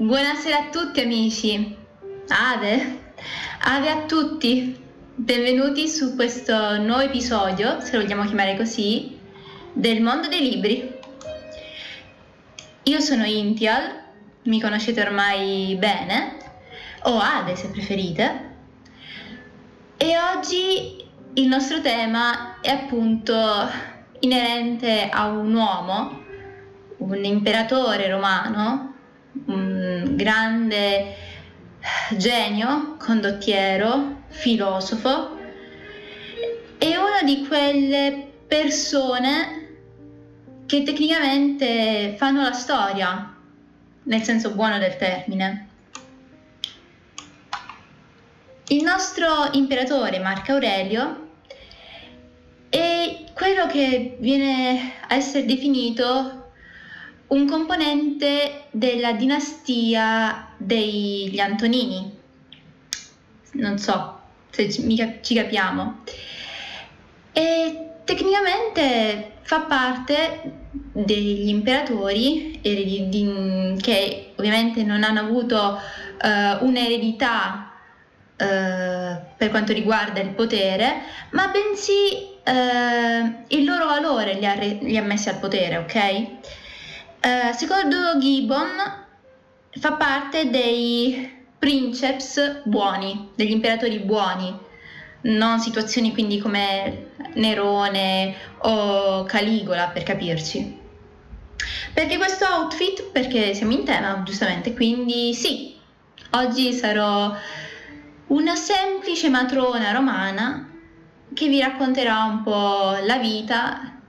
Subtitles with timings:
[0.00, 1.76] Buonasera a tutti amici.
[2.28, 3.02] Ave,
[3.64, 4.82] ave a tutti.
[5.14, 9.18] Benvenuti su questo nuovo episodio, se lo vogliamo chiamare così,
[9.74, 10.90] del mondo dei libri.
[12.84, 13.92] Io sono Intial,
[14.44, 16.36] mi conoscete ormai bene,
[17.02, 18.54] o Ade se preferite.
[19.98, 21.04] E oggi
[21.34, 23.36] il nostro tema è appunto
[24.20, 26.22] inerente a un uomo,
[26.96, 28.94] un imperatore romano,
[29.46, 29.79] un
[30.20, 31.16] grande
[32.16, 35.38] genio, condottiero, filosofo
[36.76, 39.58] e una di quelle persone
[40.66, 43.34] che tecnicamente fanno la storia,
[44.02, 45.68] nel senso buono del termine.
[48.68, 51.28] Il nostro imperatore Marco Aurelio
[52.68, 56.39] è quello che viene a essere definito
[57.30, 62.18] un componente della dinastia degli Antonini.
[63.52, 64.18] Non so
[64.50, 66.02] se ci capiamo.
[67.32, 70.58] E tecnicamente fa parte
[70.92, 75.80] degli imperatori che ovviamente non hanno avuto
[76.22, 77.66] uh, un'eredità
[78.40, 84.78] Uh, per quanto riguarda il potere, ma bensì uh, il loro valore li ha, re-
[84.80, 86.59] li ha, messi al potere, ok?
[87.22, 88.68] Uh, secondo Gibbon
[89.78, 94.58] fa parte dei princeps buoni, degli imperatori buoni,
[95.22, 100.78] non situazioni quindi come Nerone o Caligola per capirci.
[101.92, 103.10] Perché questo outfit?
[103.10, 105.76] Perché siamo in tema, giustamente, quindi sì,
[106.30, 107.34] oggi sarò
[108.28, 110.70] una semplice matrona romana
[111.34, 113.99] che vi racconterà un po' la vita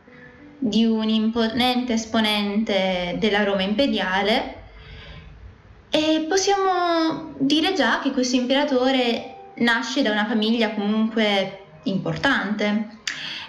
[0.64, 4.58] di un imponente esponente della Roma imperiale
[5.90, 13.00] e possiamo dire già che questo imperatore nasce da una famiglia comunque importante.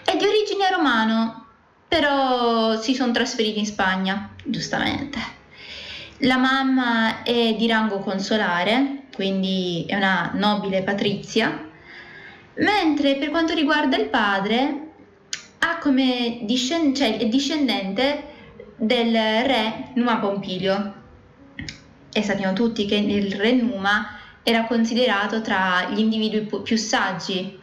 [0.02, 1.48] È di origine romano,
[1.86, 5.18] però si sono trasferiti in Spagna, giustamente.
[6.20, 11.68] La mamma è di rango consolare, quindi è una nobile patrizia,
[12.54, 14.91] mentre per quanto riguarda il padre
[15.64, 18.30] ha come discend- cioè è discendente
[18.76, 21.00] del re Numa Pompilio.
[22.12, 27.58] E sappiamo tutti che il re Numa era considerato tra gli individui più saggi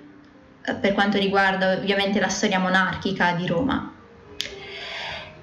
[0.63, 3.93] eh, per quanto riguarda ovviamente la storia monarchica di Roma.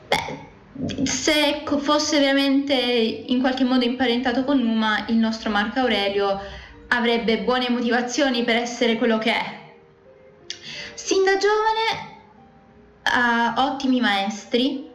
[0.09, 6.41] Beh, se fosse veramente in qualche modo imparentato con Numa, il nostro Marco Aurelio
[6.89, 9.61] avrebbe buone motivazioni per essere quello che è.
[10.95, 12.16] Sin da giovane
[13.13, 14.91] ha ottimi maestri,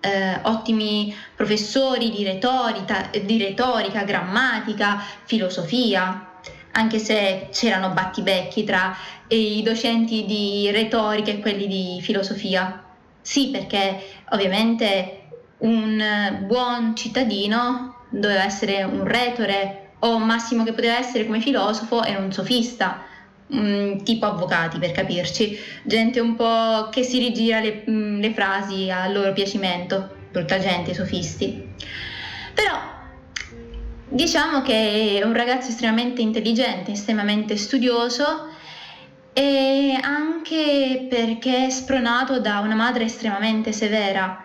[0.00, 6.30] eh, ottimi professori di retorica, di retorica, grammatica, filosofia,
[6.72, 8.96] anche se c'erano battibecchi tra
[9.28, 12.82] i docenti di retorica e quelli di filosofia.
[13.20, 21.26] Sì, perché ovviamente un buon cittadino doveva essere un retore o massimo che poteva essere
[21.26, 23.04] come filosofo era un sofista,
[24.02, 29.32] tipo avvocati per capirci, gente un po' che si rigira le, le frasi a loro
[29.32, 31.70] piacimento, brutta gente, sofisti.
[32.54, 32.92] Però
[34.12, 38.46] Diciamo che è un ragazzo estremamente intelligente, estremamente studioso
[39.32, 44.44] e anche perché è spronato da una madre estremamente severa.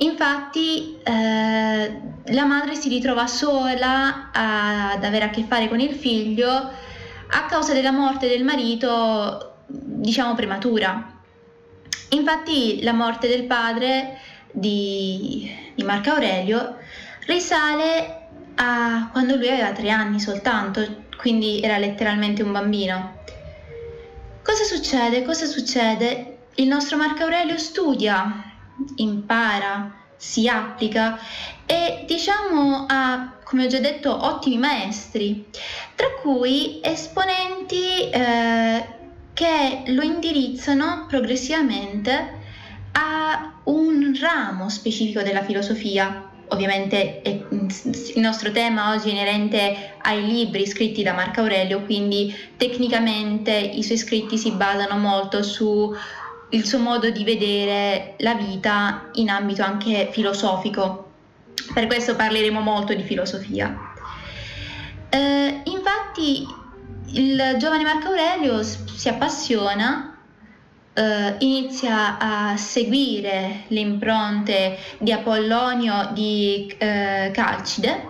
[0.00, 6.70] Infatti eh, la madre si ritrova sola ad avere a che fare con il figlio
[7.30, 11.18] a causa della morte del marito, diciamo prematura.
[12.10, 14.18] Infatti la morte del padre
[14.52, 16.76] di, di Marco Aurelio
[17.26, 23.18] risale a quando lui aveva tre anni soltanto, quindi era letteralmente un bambino.
[24.42, 25.22] Cosa succede?
[25.22, 26.38] Cosa succede?
[26.56, 28.42] Il nostro Marco Aurelio studia,
[28.96, 31.18] impara, si applica
[31.64, 35.44] e diciamo ha, come ho già detto, ottimi maestri,
[35.96, 38.86] tra cui esponenti eh,
[39.32, 42.38] che lo indirizzano progressivamente
[42.92, 50.64] a un ramo specifico della filosofia, ovviamente il nostro tema oggi è inerente ai libri
[50.64, 55.96] scritti da Marco Aurelio, quindi tecnicamente i suoi scritti si basano molto sul
[56.62, 61.09] suo modo di vedere la vita in ambito anche filosofico.
[61.72, 63.76] Per questo parleremo molto di filosofia.
[65.08, 66.46] Eh, infatti
[67.12, 70.06] il giovane Marco Aurelio si appassiona
[70.92, 78.08] Uh, inizia a seguire le impronte di Apollonio di uh, Calcide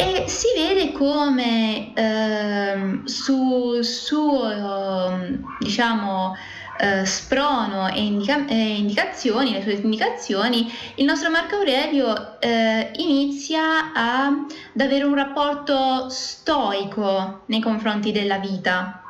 [0.00, 6.34] e si vede come eh, su suo diciamo
[6.80, 13.92] eh, sprono e, indica- e, indicazioni, le sue indicazioni, il nostro Marco Aurelio eh, inizia
[13.92, 19.02] a, ad avere un rapporto stoico nei confronti della vita.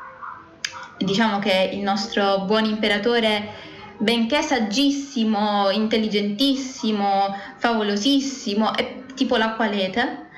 [0.99, 3.69] Diciamo che il nostro buon imperatore
[3.99, 10.30] benché saggissimo, intelligentissimo, favolosissimo, è tipo l'acqualete,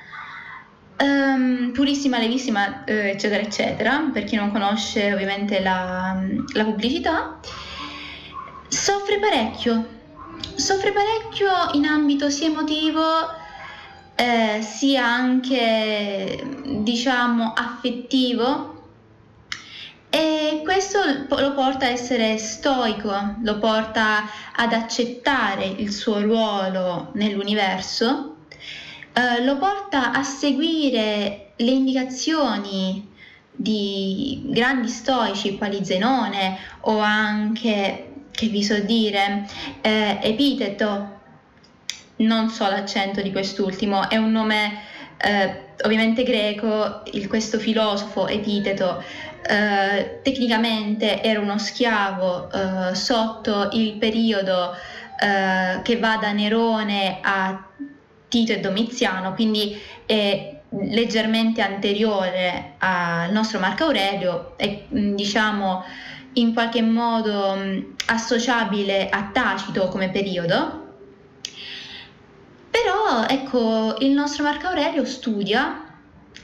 [0.99, 6.21] Um, purissima, levissima, eh, eccetera, eccetera, per chi non conosce ovviamente la,
[6.53, 7.39] la pubblicità,
[8.67, 9.87] soffre parecchio,
[10.55, 13.01] soffre parecchio in ambito sia emotivo
[14.15, 16.43] eh, sia anche
[16.83, 18.71] diciamo affettivo.
[20.09, 28.32] E questo lo porta a essere stoico, lo porta ad accettare il suo ruolo nell'universo
[29.13, 33.11] eh, lo porta a seguire le indicazioni
[33.55, 39.47] di grandi stoici quali Zenone o anche, che vi so dire,
[39.81, 41.21] eh, Epiteto,
[42.17, 44.81] non so l'accento di quest'ultimo, è un nome
[45.17, 49.03] eh, ovviamente greco, il, questo filosofo Epiteto.
[49.45, 54.73] Eh, tecnicamente era uno schiavo eh, sotto il periodo
[55.19, 57.67] eh, che va da Nerone a
[58.33, 65.83] Tito e Domiziano, quindi è leggermente anteriore al nostro Marco Aurelio e diciamo
[66.33, 67.55] in qualche modo
[68.07, 70.95] associabile a Tacito come periodo.
[72.71, 75.93] Però ecco, il nostro Marco Aurelio studia,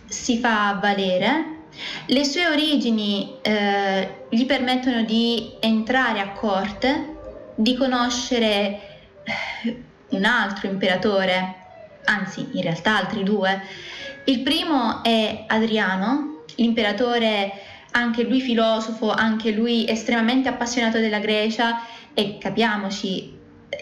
[0.06, 1.62] si fa valere,
[2.06, 7.16] le sue origini eh, gli permettono di entrare a corte,
[7.56, 8.80] di conoscere
[9.24, 11.59] eh, un altro imperatore
[12.10, 13.62] anzi in realtà altri due.
[14.26, 17.52] Il primo è Adriano, l'imperatore,
[17.92, 21.82] anche lui filosofo, anche lui estremamente appassionato della Grecia
[22.14, 23.38] e capiamoci,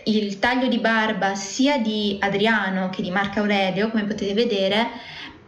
[0.06, 4.88] il taglio di barba sia di Adriano che di Marco Aurelio, come potete vedere,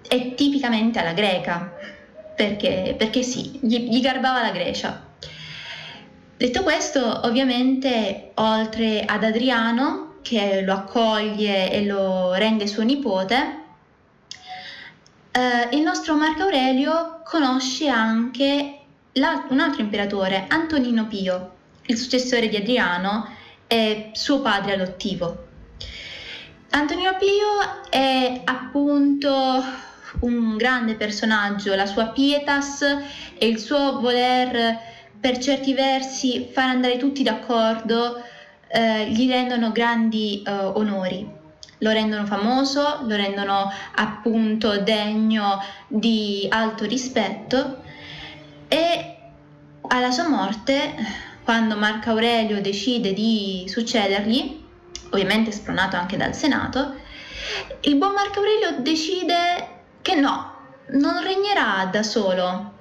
[0.08, 1.74] è tipicamente alla greca,
[2.36, 5.08] perché, perché sì, gli, gli garbava la Grecia.
[6.36, 13.58] Detto questo, ovviamente, oltre ad Adriano, che lo accoglie e lo rende suo nipote,
[15.32, 18.78] eh, il nostro Marco Aurelio conosce anche
[19.14, 21.54] un altro imperatore, Antonino Pio,
[21.88, 23.28] il successore di Adriano
[23.66, 25.48] e suo padre adottivo.
[26.70, 29.64] Antonino Pio è appunto
[30.20, 32.84] un grande personaggio, la sua pietas
[33.36, 34.78] e il suo voler
[35.20, 38.24] per certi versi far andare tutti d'accordo
[38.70, 41.38] eh, gli rendono grandi eh, onori.
[41.80, 47.82] Lo rendono famoso, lo rendono appunto degno di alto rispetto
[48.68, 49.16] e
[49.88, 50.94] alla sua morte,
[51.44, 54.62] quando Marco Aurelio decide di succedergli,
[55.12, 56.96] ovviamente spronato anche dal Senato,
[57.82, 60.54] il buon Marco Aurelio decide che no,
[60.92, 62.74] non regnerà da solo.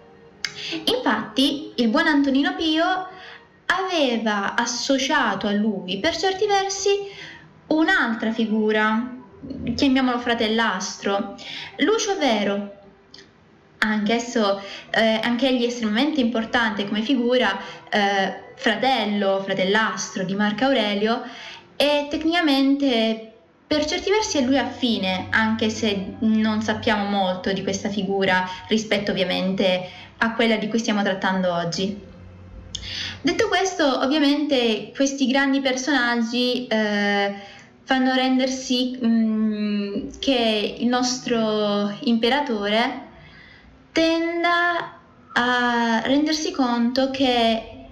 [0.84, 3.08] Infatti, il buon Antonino Pio
[3.68, 6.88] aveva associato a lui per certi versi
[7.68, 9.16] un'altra figura,
[9.74, 11.34] chiamiamolo fratellastro,
[11.78, 12.76] Lucio Vero,
[13.78, 14.60] anch'esso,
[14.90, 17.58] eh, anch'egli estremamente importante come figura,
[17.90, 21.22] eh, fratello, fratellastro di Marco Aurelio
[21.76, 23.32] e tecnicamente
[23.66, 29.10] per certi versi è lui affine, anche se non sappiamo molto di questa figura rispetto
[29.10, 32.06] ovviamente a quella di cui stiamo trattando oggi.
[33.20, 37.34] Detto questo, ovviamente questi grandi personaggi eh,
[37.82, 43.06] fanno rendersi mh, mm, che il nostro imperatore
[43.92, 45.00] tenda
[45.32, 47.86] a rendersi conto che,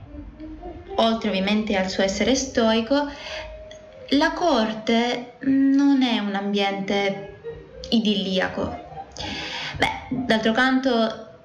[0.95, 3.11] oltre ovviamente al suo essere stoico,
[4.11, 7.39] la corte non è un ambiente
[7.91, 8.85] idilliaco.
[9.77, 11.41] Beh, d'altro canto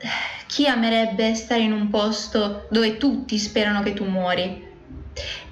[0.51, 4.67] chi amerebbe stare in un posto dove tutti sperano che tu muori?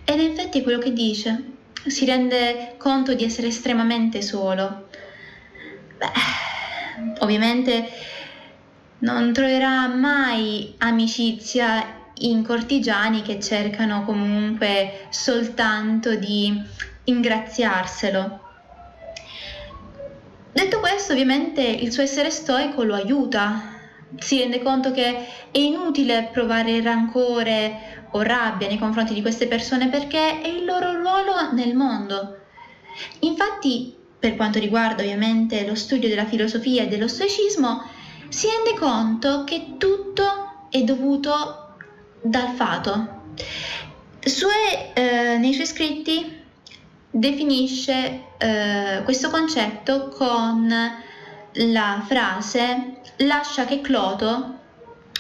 [0.04, 1.54] Ed è quello che dice.
[1.88, 4.90] Si rende conto di essere estremamente solo.
[5.98, 6.12] Beh,
[7.20, 7.88] ovviamente
[9.00, 16.62] non troverà mai amicizia in cortigiani che cercano comunque soltanto di
[17.06, 18.40] ingraziarselo.
[20.52, 23.78] Detto questo, ovviamente il suo essere stoico lo aiuta
[24.18, 29.90] si rende conto che è inutile provare rancore o rabbia nei confronti di queste persone
[29.90, 32.38] perché è il loro ruolo nel mondo.
[33.20, 37.82] Infatti per quanto riguarda ovviamente lo studio della filosofia e dello stoicismo,
[38.28, 41.76] si rende conto che tutto è dovuto
[42.22, 43.18] dal fato.
[44.20, 46.38] Sue, eh, nei suoi scritti
[47.10, 50.68] definisce eh, questo concetto con
[51.52, 54.58] la frase lascia che Cloto,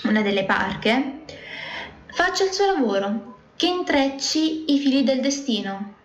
[0.04, 1.24] una delle parche,
[2.08, 5.96] faccia il suo lavoro, che intrecci i fili del destino.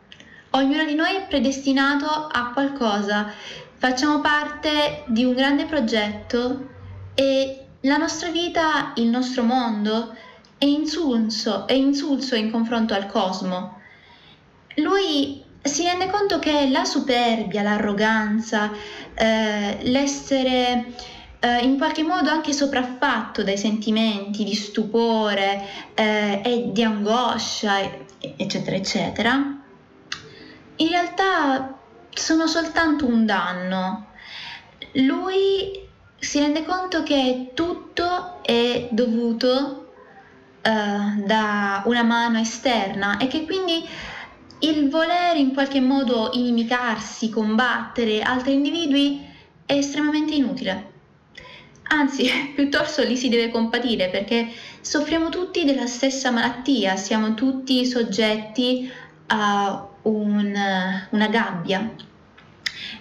[0.50, 3.32] Ognuno di noi è predestinato a qualcosa,
[3.76, 6.68] facciamo parte di un grande progetto
[7.14, 10.16] e la nostra vita, il nostro mondo
[10.58, 13.80] è insulso, è insulso in confronto al cosmo.
[14.76, 18.70] Lui si rende conto che la superbia, l'arroganza,
[19.14, 20.92] eh, l'essere
[21.44, 27.80] eh, in qualche modo anche sopraffatto dai sentimenti di stupore eh, e di angoscia,
[28.18, 29.62] eccetera, eccetera,
[30.76, 34.06] in realtà sono soltanto un danno.
[34.92, 35.86] Lui
[36.18, 39.92] si rende conto che tutto è dovuto
[40.62, 43.86] uh, da una mano esterna e che quindi
[44.60, 49.20] il voler in qualche modo inimicarsi, combattere altri individui
[49.66, 50.92] è estremamente inutile.
[51.88, 54.48] Anzi, piuttosto li si deve compatire perché
[54.80, 58.90] soffriamo tutti della stessa malattia, siamo tutti soggetti
[59.26, 60.54] a un,
[61.10, 61.94] una gabbia.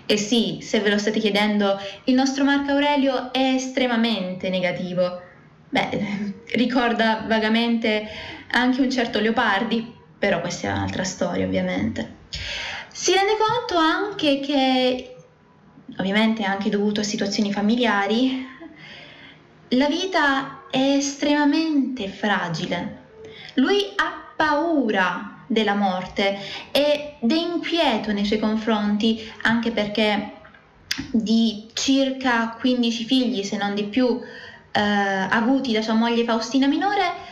[0.06, 5.22] E sì, se ve lo state chiedendo, il nostro Marco Aurelio è estremamente negativo.
[5.70, 8.08] Beh, ricorda vagamente
[8.52, 12.22] anche un certo Leopardi, però questa è un'altra storia ovviamente.
[12.92, 15.16] Si rende conto anche che,
[15.98, 18.53] ovviamente anche dovuto a situazioni familiari,
[19.76, 23.02] la vita è estremamente fragile.
[23.56, 26.38] Lui ha paura della morte
[26.72, 30.34] ed è inquieto nei suoi confronti anche perché
[31.12, 34.20] di circa 15 figli, se non di più,
[34.72, 37.32] eh, avuti da sua moglie Faustina minore,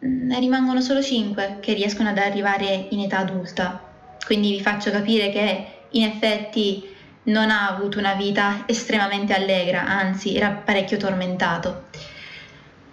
[0.00, 3.84] ne rimangono solo 5 che riescono ad arrivare in età adulta.
[4.24, 6.96] Quindi vi faccio capire che in effetti
[7.28, 11.86] non ha avuto una vita estremamente allegra, anzi era parecchio tormentato.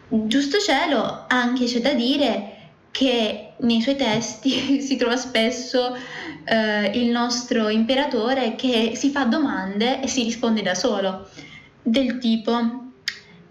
[0.07, 2.51] Giusto cielo, anche c'è da dire
[2.91, 5.97] che nei suoi testi si trova spesso
[6.45, 11.29] eh, il nostro imperatore che si fa domande e si risponde da solo,
[11.81, 12.51] del tipo,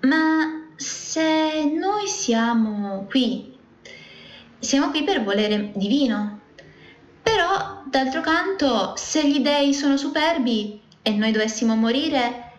[0.00, 3.56] ma se noi siamo qui,
[4.58, 6.40] siamo qui per volere divino,
[7.22, 12.50] però d'altro canto se gli dei sono superbi e noi dovessimo morire,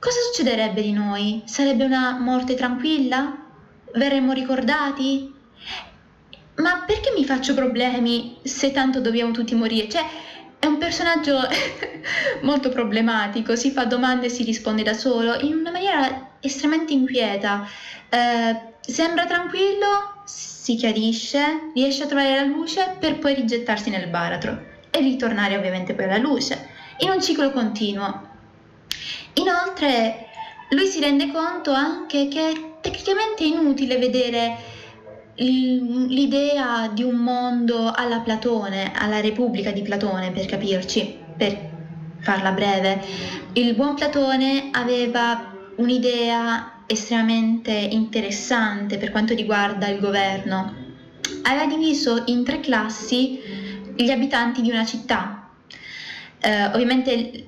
[0.00, 1.42] cosa succederebbe di noi?
[1.44, 3.32] Sarebbe una morte tranquilla?
[3.94, 5.30] Verremmo ricordati?
[6.54, 9.88] ma perché mi faccio problemi se tanto dobbiamo tutti morire?
[9.88, 10.04] Cioè,
[10.58, 11.38] è un personaggio
[12.42, 17.66] molto problematico, si fa domande e si risponde da solo in una maniera estremamente inquieta.
[18.08, 24.70] Eh, sembra tranquillo, si chiarisce, riesce a trovare la luce per poi rigettarsi nel baratro
[24.94, 26.68] e ritornare ovviamente poi alla luce,
[26.98, 28.28] in un ciclo continuo.
[29.34, 30.28] Inoltre,
[30.70, 34.56] lui si rende conto anche che tecnicamente è inutile vedere
[35.36, 41.70] l'idea di un mondo alla Platone, alla Repubblica di Platone per capirci, per
[42.20, 43.02] farla breve.
[43.54, 50.74] Il buon Platone aveva un'idea estremamente interessante per quanto riguarda il governo.
[51.44, 53.40] Aveva diviso in tre classi
[53.96, 55.48] gli abitanti di una città.
[56.40, 57.46] Eh, ovviamente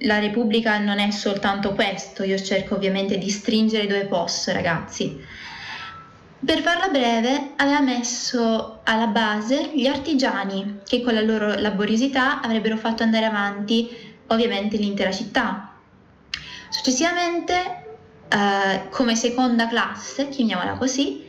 [0.00, 5.20] la Repubblica non è soltanto questo, io cerco ovviamente di stringere dove posso, ragazzi.
[6.44, 12.76] Per farla breve, aveva messo alla base gli artigiani che con la loro laboriosità avrebbero
[12.76, 13.88] fatto andare avanti
[14.28, 15.72] ovviamente l'intera città.
[16.68, 17.84] Successivamente,
[18.28, 21.24] eh, come seconda classe, chiamiamola così,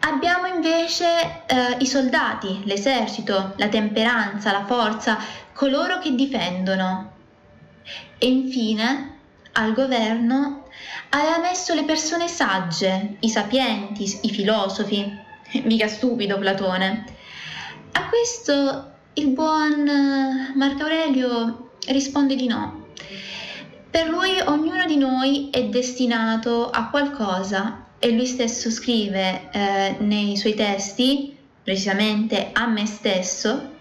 [0.00, 5.18] abbiamo invece eh, i soldati, l'esercito, la temperanza, la forza,
[5.52, 7.12] coloro che difendono.
[8.18, 9.18] E infine,
[9.52, 10.64] al governo
[11.10, 15.26] aveva messo le persone sagge, i sapienti, i filosofi.
[15.64, 17.04] Mica stupido Platone.
[17.92, 22.86] A questo il buon eh, Marco Aurelio risponde di no.
[23.90, 30.36] Per lui ognuno di noi è destinato a qualcosa e lui stesso scrive eh, nei
[30.36, 33.76] suoi testi, precisamente a me stesso,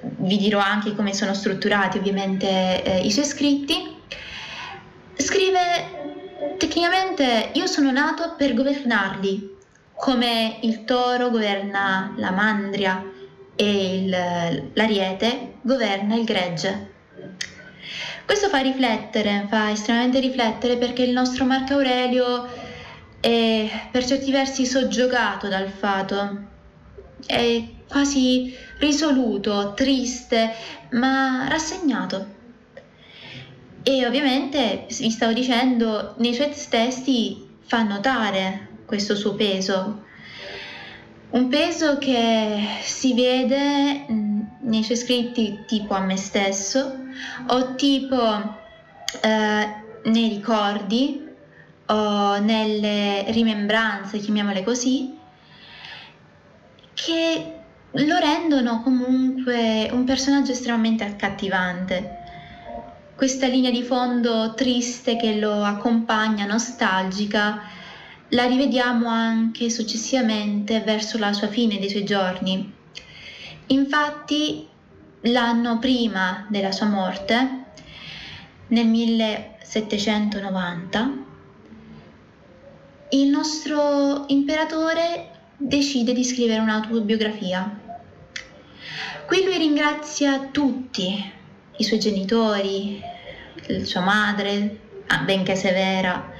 [0.00, 3.96] vi dirò anche come sono strutturati ovviamente eh, i suoi scritti,
[5.16, 9.56] scrive tecnicamente io sono nato per governarli,
[9.94, 13.04] come il toro governa la mandria
[13.56, 16.96] e il, l'ariete governa il gregge.
[18.24, 22.46] Questo fa riflettere, fa estremamente riflettere perché il nostro Marco Aurelio
[23.20, 26.46] è per certi versi soggiogato dal fato,
[27.26, 30.52] è quasi risoluto, triste,
[30.92, 32.36] ma rassegnato.
[33.82, 40.04] E ovviamente, vi stavo dicendo, nei suoi testi fa notare questo suo peso,
[41.30, 44.06] un peso che si vede
[44.60, 46.96] nei suoi scritti tipo a me stesso
[47.48, 48.56] o tipo
[49.22, 51.27] eh, nei ricordi
[51.88, 55.16] nelle rimembranze, chiamiamole così,
[56.94, 57.52] che
[57.92, 62.16] lo rendono comunque un personaggio estremamente accattivante.
[63.16, 67.62] Questa linea di fondo triste che lo accompagna, nostalgica,
[68.28, 72.74] la rivediamo anche successivamente verso la sua fine dei suoi giorni.
[73.68, 74.68] Infatti,
[75.22, 77.64] l'anno prima della sua morte,
[78.68, 81.10] nel 1790,
[83.10, 87.80] il nostro imperatore decide di scrivere un'autobiografia.
[89.26, 91.32] Qui lui ringrazia tutti,
[91.76, 93.00] i suoi genitori,
[93.82, 96.32] sua madre, ah, benché severa,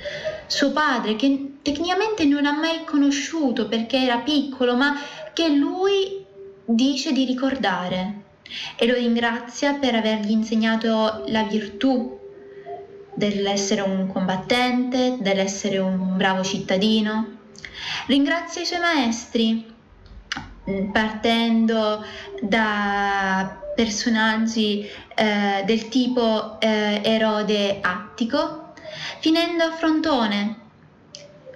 [0.46, 4.94] suo padre che tecnicamente non ha mai conosciuto perché era piccolo, ma
[5.32, 6.24] che lui
[6.64, 8.22] dice di ricordare
[8.76, 12.17] e lo ringrazia per avergli insegnato la virtù
[13.18, 17.36] dell'essere un combattente, dell'essere un bravo cittadino.
[18.06, 19.66] Ringrazia i suoi maestri
[20.70, 22.04] mm, partendo
[22.40, 28.72] da personaggi eh, del tipo eh, Erode Attico,
[29.18, 30.56] finendo a Frontone,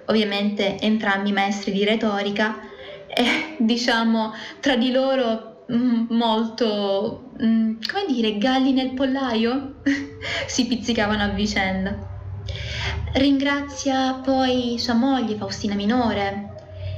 [0.07, 2.59] ovviamente entrambi maestri di retorica,
[3.07, 9.81] e diciamo tra di loro mm, molto, mm, come dire, galli nel pollaio,
[10.47, 12.11] si pizzicavano a vicenda.
[13.13, 16.55] Ringrazia poi sua moglie Faustina Minore,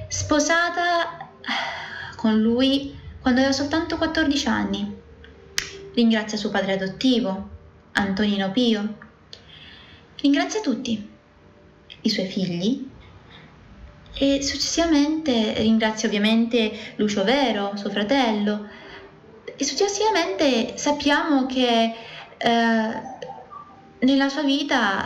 [0.07, 1.29] sposata
[2.15, 4.95] con lui quando aveva soltanto 14 anni.
[5.93, 7.49] Ringrazia suo padre adottivo,
[7.93, 8.97] Antonino Pio.
[10.21, 11.09] Ringrazia tutti,
[12.01, 12.93] i suoi figli
[14.17, 18.67] e successivamente ringrazia ovviamente Lucio Vero, suo fratello,
[19.57, 21.93] e successivamente sappiamo che
[22.37, 23.01] eh,
[23.99, 25.03] nella sua vita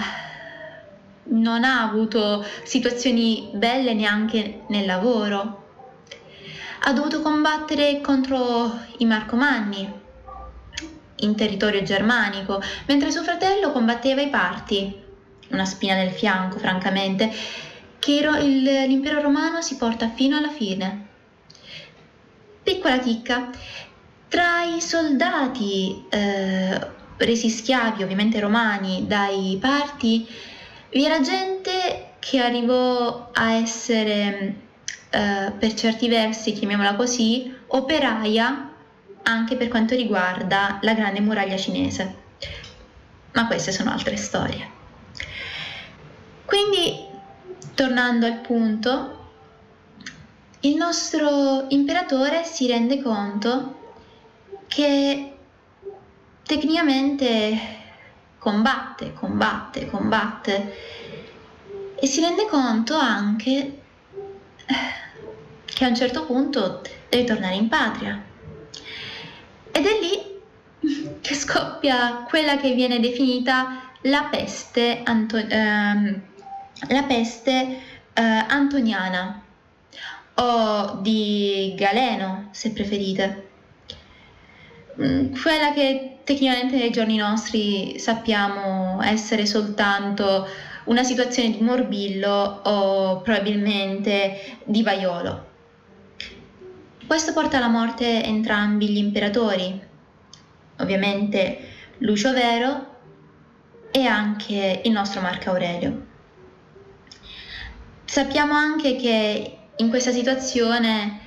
[1.32, 5.68] non ha avuto situazioni belle neanche nel lavoro.
[6.82, 9.92] Ha dovuto combattere contro i Marcomanni
[11.18, 14.96] in territorio germanico, mentre suo fratello combatteva i Parti,
[15.50, 17.32] una spina nel fianco, francamente,
[18.00, 21.08] che il, l'impero romano si porta fino alla fine.
[22.64, 23.50] Piccola chicca,
[24.28, 26.80] tra i soldati eh,
[27.18, 30.28] resi schiavi, ovviamente romani, dai parti,
[30.92, 34.56] vi era gente che arrivò a essere,
[35.10, 38.72] eh, per certi versi, chiamiamola così, operaia
[39.24, 42.16] anche per quanto riguarda la grande muraglia cinese.
[43.34, 44.78] Ma queste sono altre storie.
[46.46, 47.09] Quindi
[47.80, 49.28] Tornando al punto,
[50.60, 53.94] il nostro imperatore si rende conto
[54.68, 55.38] che
[56.44, 57.58] tecnicamente
[58.38, 60.76] combatte, combatte, combatte
[61.96, 63.82] e si rende conto anche
[65.64, 68.22] che a un certo punto deve tornare in patria.
[69.72, 76.28] Ed è lì che scoppia quella che viene definita la peste anto- ehm,
[76.88, 77.80] la peste
[78.14, 79.44] eh, antoniana
[80.36, 83.48] o di Galeno, se preferite.
[85.02, 90.48] Mm, quella che tecnicamente nei giorni nostri sappiamo essere soltanto
[90.86, 95.48] una situazione di morbillo o probabilmente di vaiolo.
[97.06, 99.82] Questo porta alla morte entrambi gli imperatori,
[100.78, 101.60] ovviamente
[102.00, 102.98] Lucio Vero
[103.92, 106.09] e anche il nostro Marco Aurelio.
[108.10, 111.20] Sappiamo anche che in questa situazione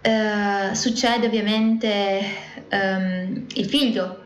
[0.00, 2.24] eh, succede ovviamente
[2.70, 4.24] ehm, il figlio,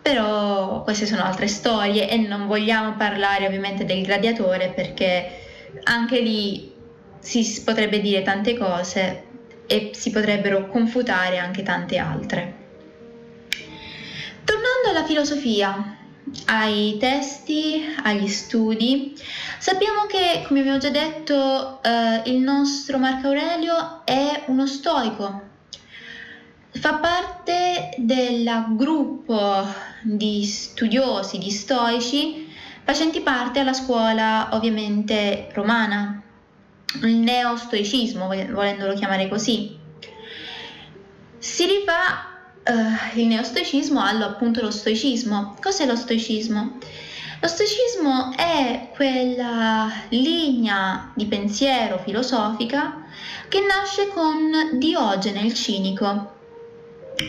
[0.00, 5.40] però queste sono altre storie e non vogliamo parlare ovviamente del gladiatore perché
[5.82, 6.72] anche lì
[7.18, 9.24] si potrebbe dire tante cose
[9.66, 12.54] e si potrebbero confutare anche tante altre.
[14.42, 15.97] Tornando alla filosofia,
[16.46, 19.14] ai testi, agli studi.
[19.58, 25.46] Sappiamo che, come abbiamo già detto, eh, il nostro Marco Aurelio è uno stoico.
[26.70, 29.66] fa parte del gruppo
[30.02, 32.46] di studiosi, di stoici,
[32.84, 36.22] facenti parte alla scuola ovviamente romana,
[37.02, 39.76] il neostoicismo, volendolo chiamare così.
[41.38, 42.27] Si rifà
[42.68, 45.56] uh, il neostoicismo allo appunto lo stoicismo.
[45.60, 46.78] Cos'è lo stoicismo?
[47.40, 53.04] Lo stoicismo è quella linea di pensiero filosofica
[53.48, 56.34] che nasce con Diogene il cinico,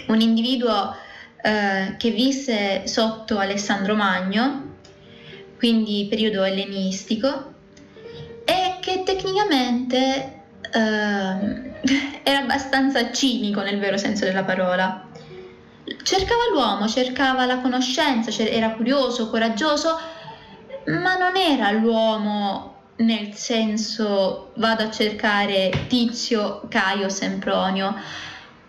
[0.08, 0.96] un individuo
[1.42, 4.78] eh, che visse sotto Alessandro Magno,
[5.58, 7.54] quindi periodo ellenistico,
[8.46, 10.42] e che tecnicamente
[10.74, 11.72] eh,
[12.24, 15.09] era abbastanza cinico nel vero senso della parola
[16.10, 19.96] cercava l'uomo, cercava la conoscenza, era curioso, coraggioso,
[20.88, 27.96] ma non era l'uomo nel senso vado a cercare Tizio, Caio, Sempronio,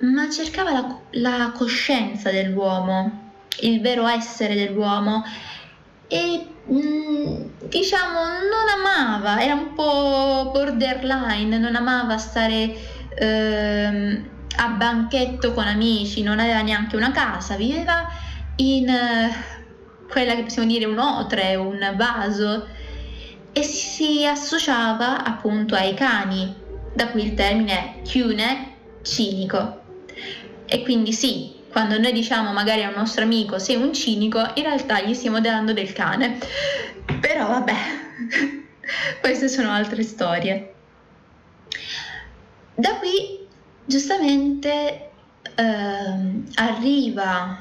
[0.00, 5.24] ma cercava la, la coscienza dell'uomo, il vero essere dell'uomo
[6.08, 12.76] e mm, diciamo non amava, era un po' borderline, non amava stare...
[13.14, 18.06] Ehm, a banchetto con amici, non aveva neanche una casa, viveva
[18.56, 22.68] in uh, quella che possiamo dire un otre, un vaso
[23.52, 26.54] e si associava appunto ai cani,
[26.92, 29.80] da cui il termine chiune, cinico.
[30.66, 34.62] E quindi sì, quando noi diciamo magari a un nostro amico sei un cinico, in
[34.62, 36.38] realtà gli stiamo dando del cane.
[37.18, 37.74] Però vabbè,
[39.20, 40.74] queste sono altre storie.
[42.74, 43.39] Da qui
[43.90, 45.10] giustamente
[45.56, 47.58] eh, arriva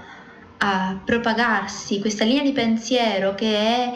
[0.60, 3.94] a propagarsi questa linea di pensiero che è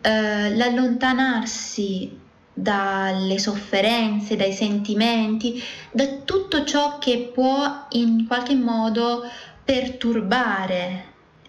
[0.00, 2.16] eh, l'allontanarsi
[2.54, 9.24] dalle sofferenze, dai sentimenti, da tutto ciò che può in qualche modo
[9.64, 11.04] perturbare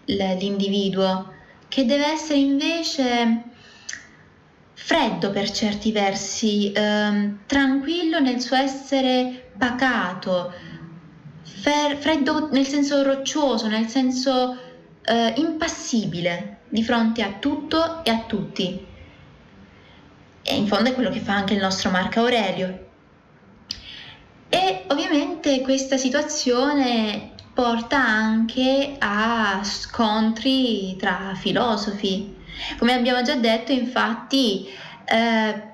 [0.06, 1.32] l'individuo,
[1.68, 3.44] che deve essere invece
[4.74, 10.52] freddo per certi versi, ehm, tranquillo nel suo essere pacato,
[11.44, 14.58] freddo nel senso roccioso, nel senso
[15.02, 18.86] eh, impassibile di fronte a tutto e a tutti.
[20.42, 22.88] E in fondo è quello che fa anche il nostro Marco Aurelio.
[24.48, 32.36] E ovviamente questa situazione porta anche a scontri tra filosofi,
[32.78, 34.66] come abbiamo già detto, infatti,
[35.04, 35.69] eh,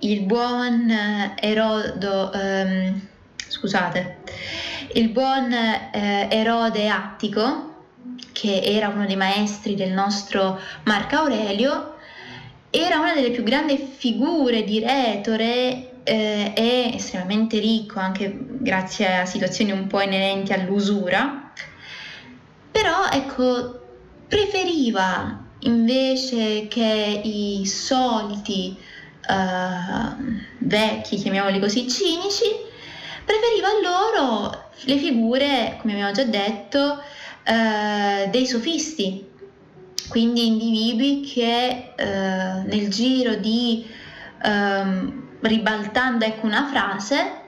[0.00, 0.90] il buon
[1.38, 3.00] Erodo, ehm,
[3.48, 4.18] scusate,
[4.94, 7.68] il buon eh, Erode Attico,
[8.32, 11.96] che era uno dei maestri del nostro Marco Aurelio,
[12.70, 19.26] era una delle più grandi figure di retore eh, e estremamente ricco anche grazie a
[19.26, 21.52] situazioni un po' inerenti all'usura,
[22.70, 23.80] però ecco,
[24.28, 28.76] preferiva invece che i soliti
[29.30, 30.14] uh,
[30.58, 32.46] vecchi, chiamiamoli così, cinici,
[33.24, 37.02] preferiva loro le figure, come abbiamo già detto,
[37.46, 39.28] uh, dei sofisti,
[40.08, 43.86] quindi individui che uh, nel giro di,
[44.42, 47.38] um, ribaltando ecco una frase,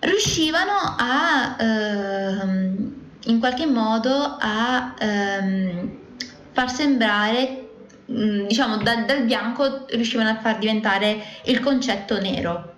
[0.00, 4.94] riuscivano a ehm, in qualche modo a
[6.52, 7.63] far sembrare,
[8.06, 12.72] diciamo, da, dal bianco riuscivano a far diventare il concetto nero.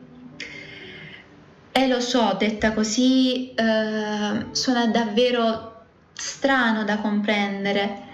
[1.73, 5.85] E lo so, detta così eh, suona davvero
[6.15, 8.05] strano da comprendere,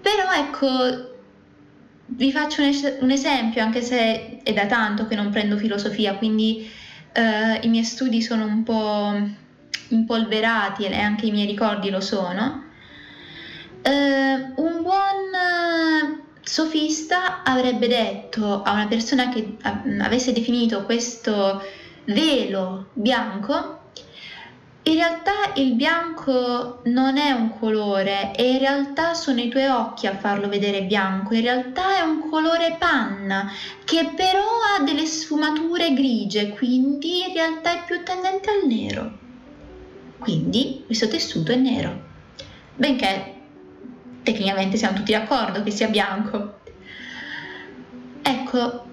[0.00, 1.12] però ecco,
[2.06, 6.14] vi faccio un, es- un, esempio, anche se è da tanto che non prendo filosofia,
[6.14, 6.68] quindi
[7.12, 9.14] eh, i miei studi sono un po'
[9.88, 12.70] impolverati e anche i miei ricordi lo sono.
[13.84, 21.60] Uh, un buon uh, sofista avrebbe detto a una persona che uh, avesse definito questo
[22.04, 23.80] velo bianco,
[24.84, 30.08] in realtà il bianco non è un colore e in realtà sono i tuoi occhi
[30.08, 33.50] a farlo vedere bianco, in realtà è un colore panna
[33.84, 39.18] che però ha delle sfumature grigie, quindi in realtà è più tendente al nero.
[40.18, 42.00] Quindi questo tessuto è nero.
[42.74, 43.31] Benché
[44.22, 46.60] tecnicamente siamo tutti d'accordo che sia bianco.
[48.22, 48.84] Ecco,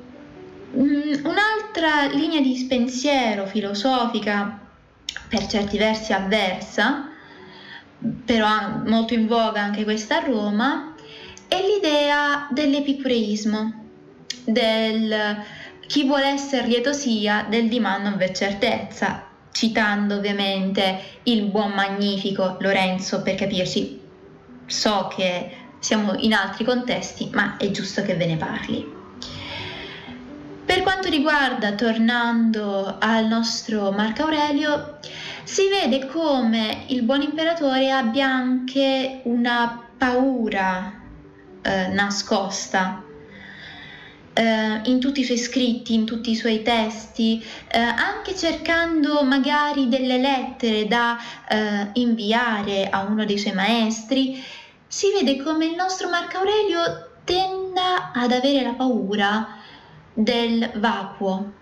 [0.75, 4.59] mm, un'altra linea di pensiero filosofica,
[5.27, 7.09] per certi versi avversa,
[8.25, 10.95] però molto in voga anche questa a Roma,
[11.47, 13.85] è l'idea dell'epicureismo,
[14.45, 15.37] del
[15.85, 19.25] chi vuole essere lieto sia, del di man non v'è certezza.
[19.51, 23.98] citando ovviamente il buon magnifico Lorenzo per capirci.
[24.69, 28.97] So che siamo in altri contesti, ma è giusto che ve ne parli.
[30.65, 34.99] Per quanto riguarda, tornando al nostro Marco Aurelio,
[35.43, 40.93] si vede come il buon imperatore abbia anche una paura
[41.63, 43.03] eh, nascosta
[44.39, 49.89] eh, in tutti i suoi scritti, in tutti i suoi testi, eh, anche cercando magari
[49.89, 51.17] delle lettere da
[51.49, 54.41] eh, inviare a uno dei suoi maestri,
[54.89, 59.47] si vede come il nostro Marco Aurelio tenda ad avere la paura
[60.11, 61.53] del vacuo,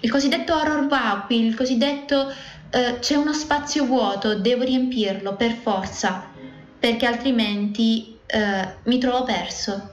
[0.00, 2.34] il cosiddetto horror vacui, il cosiddetto
[2.70, 6.30] eh, c'è uno spazio vuoto, devo riempirlo per forza,
[6.76, 9.92] perché altrimenti eh, mi trovo perso.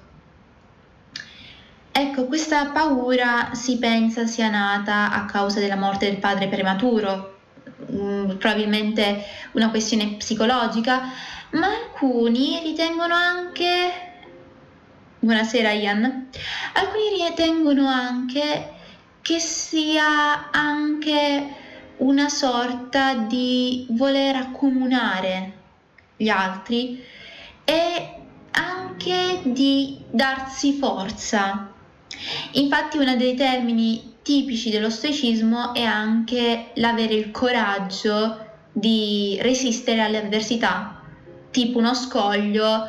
[1.91, 7.40] Ecco, questa paura si pensa sia nata a causa della morte del padre prematuro,
[7.91, 11.11] mm, probabilmente una questione psicologica,
[11.51, 14.09] ma alcuni ritengono anche
[15.23, 16.29] Buonasera Ian.
[16.73, 18.73] Alcuni ritengono anche
[19.21, 21.55] che sia anche
[21.97, 25.53] una sorta di voler accomunare
[26.17, 27.03] gli altri
[27.63, 28.15] e
[28.49, 31.71] anche di darsi forza.
[32.53, 40.19] Infatti uno dei termini tipici dello stoicismo è anche l'avere il coraggio di resistere alle
[40.19, 41.01] avversità,
[41.51, 42.87] tipo uno scoglio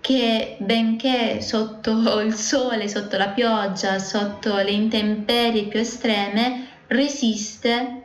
[0.00, 8.04] che benché sotto il sole, sotto la pioggia, sotto le intemperie più estreme, resiste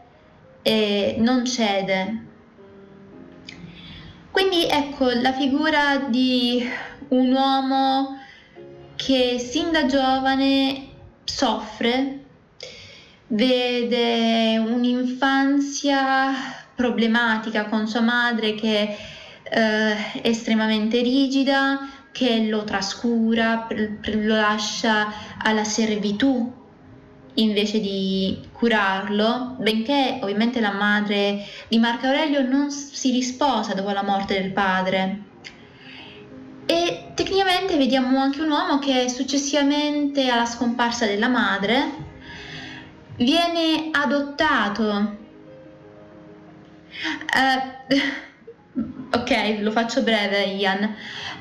[0.63, 2.25] e non cede.
[4.31, 6.67] Quindi ecco la figura di
[7.09, 8.17] un uomo
[8.95, 10.87] che sin da giovane
[11.23, 12.20] soffre,
[13.31, 16.33] vede un'infanzia
[16.75, 18.97] problematica con sua madre che
[19.43, 26.59] eh, estremamente rigida che lo trascura, lo lascia alla servitù
[27.35, 34.03] invece di curarlo, benché ovviamente la madre di Marco Aurelio non si risposa dopo la
[34.03, 35.29] morte del padre.
[36.65, 42.09] E tecnicamente vediamo anche un uomo che successivamente alla scomparsa della madre
[43.23, 45.17] viene adottato.
[47.33, 48.29] Uh,
[49.13, 50.95] Ok, lo faccio breve, Ian.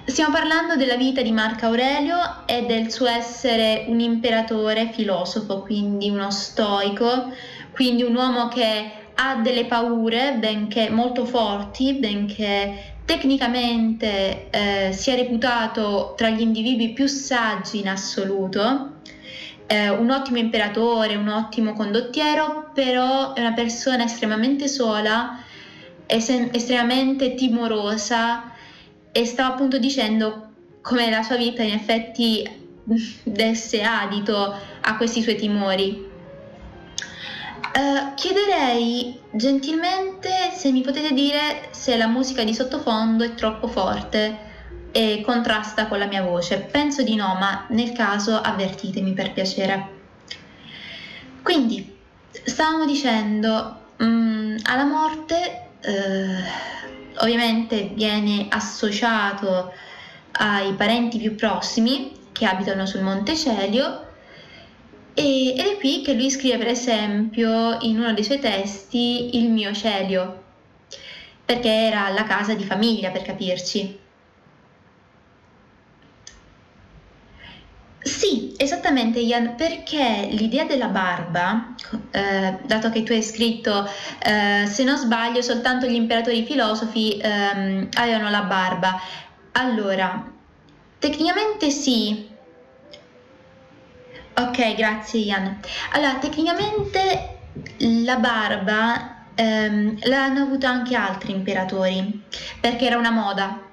[0.05, 6.11] Stiamo parlando della vita di Marco Aurelio e del suo essere un imperatore filosofo, quindi
[6.11, 7.33] uno stoico,
[7.71, 16.15] quindi un uomo che ha delle paure, benché molto forti, benché tecnicamente eh, sia reputato
[16.17, 18.99] tra gli individui più saggi in assoluto.
[19.73, 25.45] Eh, un ottimo imperatore, un ottimo condottiero, però è una persona estremamente sola
[26.07, 28.51] es- estremamente timorosa
[29.13, 30.49] e stava appunto dicendo
[30.83, 32.45] come la sua vita in effetti
[33.23, 36.09] desse adito a questi suoi timori.
[37.73, 44.49] Uh, chiederei gentilmente se mi potete dire se la musica di sottofondo è troppo forte
[44.93, 46.59] e contrasta con la mia voce.
[46.59, 49.99] Penso di no, ma nel caso avvertitemi per piacere.
[51.43, 51.97] Quindi,
[52.31, 56.43] stavamo dicendo, um, alla morte eh,
[57.19, 59.73] ovviamente viene associato
[60.33, 64.09] ai parenti più prossimi che abitano sul Monte Celio
[65.15, 69.51] e, ed è qui che lui scrive per esempio in uno dei suoi testi il
[69.51, 70.43] mio Celio
[71.45, 73.99] perché era la casa di famiglia per capirci
[78.03, 81.75] Sì, esattamente Ian, perché l'idea della barba,
[82.11, 83.87] eh, dato che tu hai scritto,
[84.23, 88.99] eh, se non sbaglio, soltanto gli imperatori filosofi ehm, avevano la barba.
[89.53, 90.33] Allora,
[90.99, 92.29] tecnicamente sì.
[94.37, 95.61] Ok, grazie Ian.
[95.93, 97.39] Allora, tecnicamente
[97.79, 102.23] la barba ehm, l'hanno avuta anche altri imperatori,
[102.61, 103.69] perché era una moda.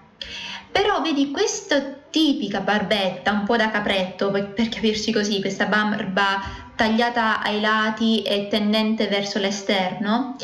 [0.78, 6.40] Però vedi, questa tipica barbetta, un po' da capretto, per, per capirci così, questa barba
[6.76, 10.36] tagliata ai lati e tendente verso l'esterno,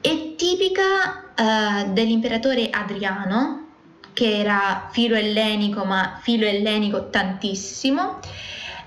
[0.00, 3.66] è tipica uh, dell'imperatore Adriano,
[4.14, 8.20] che era filo ellenico, ma filo ellenico tantissimo,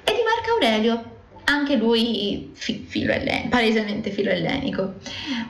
[0.04, 1.11] e di Marco Aurelio,
[1.46, 4.96] anche lui fi- filo ellen- palesemente filo ellenico.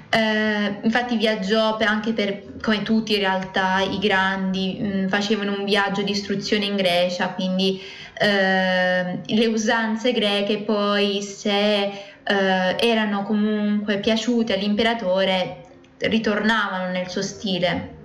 [0.09, 5.55] Eh, infatti viaggiò per, anche per, come tutti in realtà, i grandi, mh, mm, facevano
[5.57, 7.81] un viaggio di istruzione in Grecia, quindi
[8.19, 11.83] eh, le usanze greche poi se
[12.23, 15.63] eh, erano comunque piaciute all'imperatore,
[15.97, 17.99] ritornavano nel suo stile.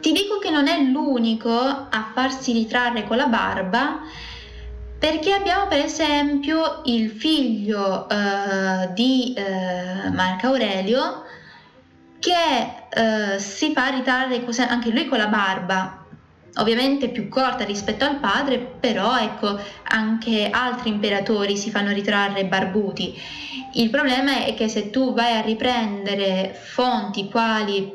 [0.00, 4.00] Ti dico che non è l'unico a farsi ritrarre con la barba
[4.98, 11.24] perché abbiamo per esempio il figlio eh, di eh, Marco Aurelio
[12.18, 16.04] che eh, si fa ritrarre anche lui con la barba,
[16.56, 23.14] ovviamente più corta rispetto al padre, però ecco anche altri imperatori si fanno ritrarre barbuti.
[23.74, 27.92] Il problema è che se tu vai a riprendere fonti quali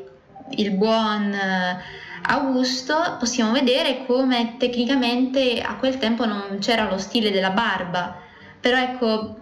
[0.50, 7.30] il buon eh, Augusto, possiamo vedere come tecnicamente a quel tempo non c'era lo stile
[7.30, 8.16] della barba,
[8.60, 9.36] però ecco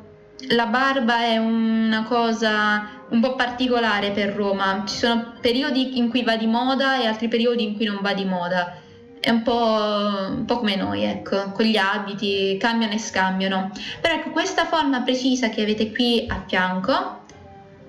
[0.49, 6.23] la barba è una cosa un po' particolare per Roma, ci sono periodi in cui
[6.23, 8.77] va di moda e altri periodi in cui non va di moda.
[9.21, 13.71] È un po', un po', come noi, ecco, con gli abiti, cambiano e scambiano.
[14.01, 17.25] Però ecco, questa forma precisa che avete qui a fianco,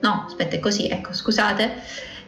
[0.02, 1.82] no, aspetta, è così, ecco, scusate,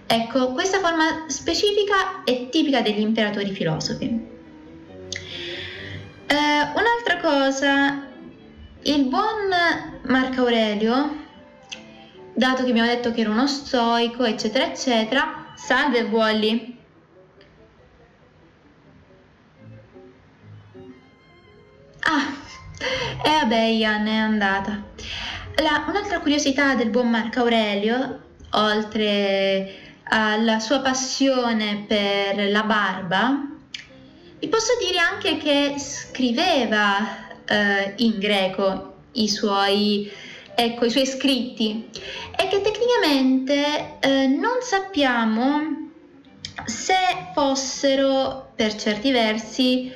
[0.06, 4.32] ecco, questa forma specifica è tipica degli imperatori filosofi.
[6.28, 8.08] Eh, un'altra cosa,
[8.84, 9.50] il buon
[10.04, 11.22] Marco Aurelio,
[12.34, 16.74] dato che abbiamo detto che era uno stoico, eccetera, eccetera, salve Wally,
[22.06, 22.34] Ah,
[23.24, 24.84] e vabbè, Ian è andata.
[25.56, 28.20] La, un'altra curiosità del buon Marco Aurelio,
[28.52, 29.83] oltre
[30.16, 33.48] alla sua passione per la barba,
[34.38, 40.12] vi posso dire anche che scriveva eh, in greco i suoi,
[40.54, 41.90] ecco, i suoi scritti
[42.38, 45.90] e che tecnicamente eh, non sappiamo
[46.66, 46.94] se
[47.34, 49.92] fossero per certi versi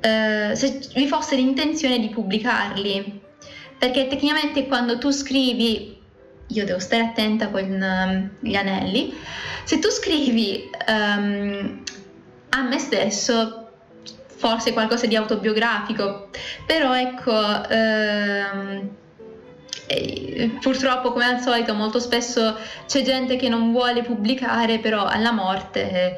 [0.00, 3.20] eh, se vi fosse l'intenzione di pubblicarli,
[3.78, 5.93] perché tecnicamente quando tu scrivi,
[6.48, 9.14] io devo stare attenta con um, gli anelli,
[9.64, 11.82] se tu scrivi um,
[12.50, 13.68] a me stesso,
[14.26, 16.30] forse qualcosa di autobiografico,
[16.66, 17.32] però ecco...
[17.32, 18.90] Um,
[20.60, 26.16] purtroppo come al solito molto spesso c'è gente che non vuole pubblicare però alla morte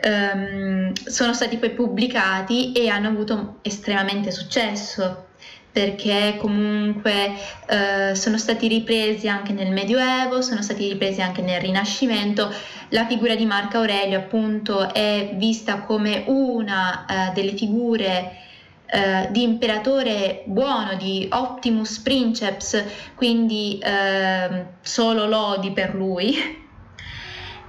[0.00, 5.27] ehm, sono stati poi pubblicati e hanno avuto estremamente successo
[5.70, 7.32] perché comunque
[7.66, 12.52] eh, sono stati ripresi anche nel Medioevo, sono stati ripresi anche nel Rinascimento.
[12.90, 18.46] La figura di Marco Aurelio appunto è vista come una eh, delle figure
[18.90, 22.82] eh, di imperatore buono, di Optimus Princeps,
[23.14, 26.36] quindi ehm, solo lodi per lui.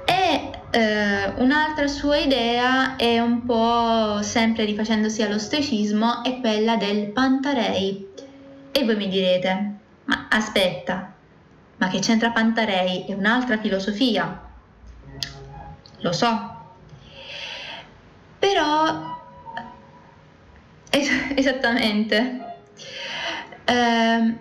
[0.06, 7.08] E eh, un'altra sua idea è un po' sempre rifacendosi allo stoicismo, è quella del
[7.08, 8.08] Pantarei.
[8.72, 9.74] E voi mi direte,
[10.06, 11.14] ma aspetta,
[11.78, 13.06] ma che c'entra Pantarei?
[13.06, 14.48] È un'altra filosofia.
[16.02, 16.58] Lo so.
[18.38, 19.18] Però,
[20.92, 22.56] es- esattamente.
[23.66, 24.34] Eh,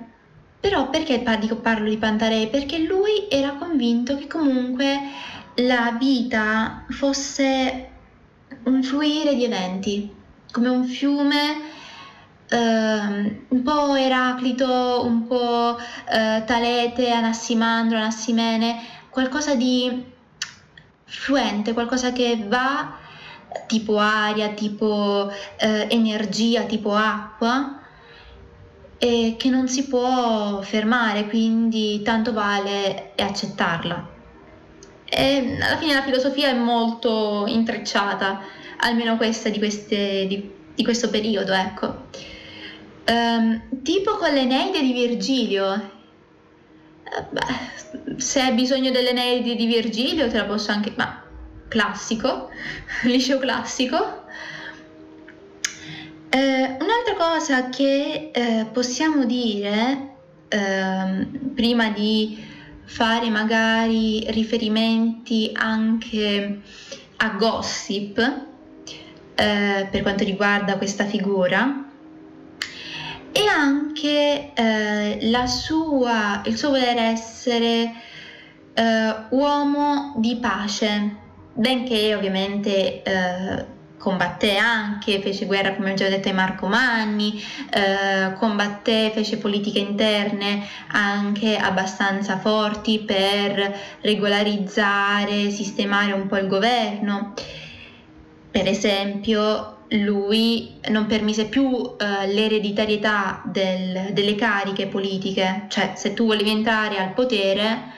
[0.60, 2.48] però perché parlo di Pantarei?
[2.48, 4.98] Perché lui era convinto che comunque
[5.58, 7.88] la vita fosse
[8.64, 10.14] un fluire di eventi,
[10.52, 11.62] come un fiume,
[12.48, 12.56] eh,
[13.48, 20.04] un po' Eraclito, un po' eh, Talete, Anassimandro, Anassimene, qualcosa di
[21.04, 22.96] fluente, qualcosa che va
[23.66, 27.80] tipo aria, tipo eh, energia, tipo acqua
[28.98, 34.16] e che non si può fermare, quindi tanto vale accettarla.
[35.10, 38.42] E alla fine la filosofia è molto intrecciata,
[38.78, 42.06] almeno questa di, queste, di, di questo periodo, ecco.
[43.08, 45.72] Um, tipo con l'Eneide di Virgilio.
[47.04, 50.92] Uh, beh, se hai bisogno dell'Eneide di Virgilio te la posso anche...
[50.96, 51.22] ma
[51.68, 52.50] classico,
[53.04, 54.26] liceo classico.
[56.30, 60.16] Uh, un'altra cosa che uh, possiamo dire
[60.48, 62.44] ehm, prima di
[62.88, 66.60] fare magari riferimenti anche
[67.16, 68.18] a gossip
[69.34, 71.84] eh, per quanto riguarda questa figura
[73.30, 77.92] e anche eh, sua, il suo voler essere
[78.72, 81.16] eh, uomo di pace,
[81.52, 83.66] benché ovviamente eh,
[83.98, 90.66] combatté anche, fece guerra come ho già detto ai Marcomanni, eh, combatté, fece politiche interne
[90.92, 97.34] anche abbastanza forti per regolarizzare, sistemare un po' il governo.
[98.50, 101.96] Per esempio lui non permise più uh,
[102.26, 107.92] l'ereditarietà del, delle cariche politiche, cioè se tu volevi entrare al potere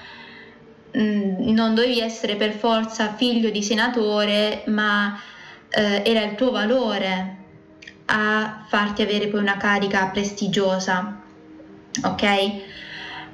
[0.97, 5.19] mm, non dovevi essere per forza figlio di senatore, ma
[5.75, 7.37] uh, era il tuo valore
[8.07, 11.21] a farti avere poi una carica prestigiosa,
[12.05, 12.53] ok?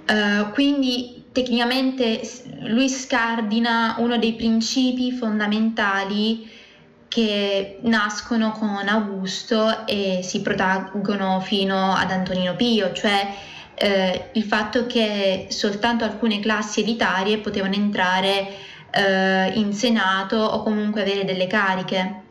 [0.09, 2.21] Uh, quindi tecnicamente
[2.61, 6.51] lui scardina uno dei principi fondamentali
[7.09, 13.35] che nascono con Augusto e si protraggono fino ad Antonino Pio, cioè
[13.75, 18.49] eh, il fatto che soltanto alcune classi elitarie potevano entrare
[18.91, 22.23] eh, in Senato o comunque avere delle cariche.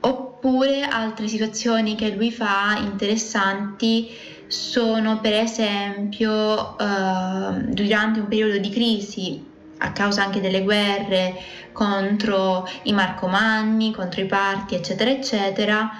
[0.00, 4.08] Oppure altre situazioni che lui fa interessanti
[4.46, 9.48] sono per esempio eh, durante un periodo di crisi
[9.82, 11.34] a causa anche delle guerre
[11.72, 15.90] contro i Marcomanni, contro i Parti, eccetera, eccetera,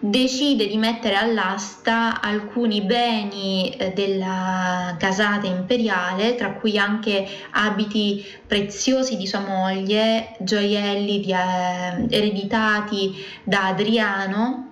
[0.00, 9.16] decide di mettere all'asta alcuni beni eh, della casata imperiale, tra cui anche abiti preziosi
[9.16, 14.66] di sua moglie, gioielli di, eh, ereditati da Adriano,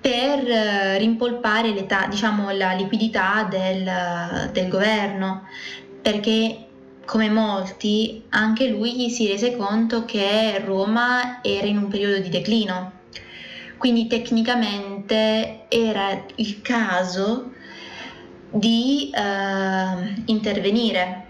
[0.00, 1.72] per eh, rimpolpare
[2.08, 5.48] diciamo, la liquidità del, del governo,
[6.02, 6.66] perché
[7.06, 12.93] come molti, anche lui si rese conto che Roma era in un periodo di declino.
[13.84, 17.52] Quindi tecnicamente era il caso
[18.50, 21.26] di eh, intervenire.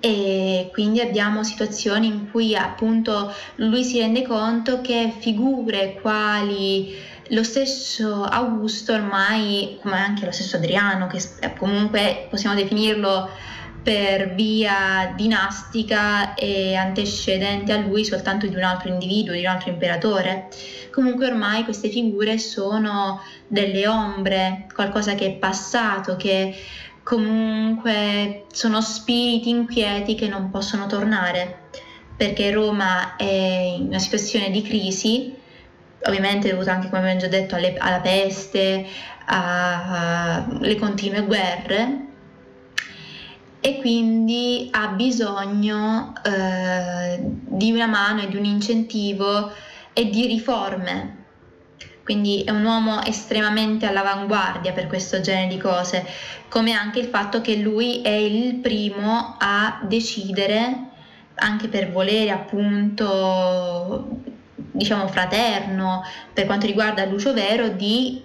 [0.00, 6.94] E quindi abbiamo situazioni in cui appunto lui si rende conto che figure quali
[7.28, 11.22] lo stesso Augusto ormai, come anche lo stesso Adriano, che
[11.56, 13.30] comunque possiamo definirlo
[13.82, 19.70] per via dinastica e antecedente a lui soltanto di un altro individuo, di un altro
[19.70, 20.48] imperatore.
[20.92, 26.54] Comunque ormai queste figure sono delle ombre, qualcosa che è passato, che
[27.02, 31.68] comunque sono spiriti inquieti che non possono tornare,
[32.16, 35.34] perché Roma è in una situazione di crisi,
[36.04, 38.86] ovviamente dovuta anche, come abbiamo già detto, alle, alla peste,
[39.24, 42.08] alle continue guerre,
[43.60, 49.52] e quindi ha bisogno eh, di una mano e di un incentivo
[49.92, 51.18] e di riforme.
[52.02, 56.04] Quindi è un uomo estremamente all'avanguardia per questo genere di cose,
[56.48, 60.88] come anche il fatto che lui è il primo a decidere,
[61.34, 64.08] anche per volere appunto,
[64.72, 66.02] diciamo fraterno,
[66.32, 68.20] per quanto riguarda Lucio Vero, di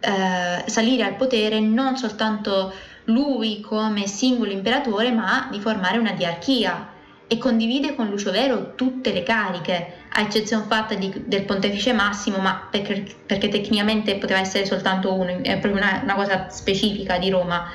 [0.00, 2.72] eh, salire al potere non soltanto
[3.06, 6.94] lui come singolo imperatore, ma di formare una diarchia
[7.28, 12.38] e condivide con Lucio Vero tutte le cariche, a eccezione fatta di, del pontefice Massimo,
[12.38, 17.30] ma perché, perché, tecnicamente poteva essere soltanto uno, è proprio una, una cosa specifica di
[17.30, 17.70] Roma.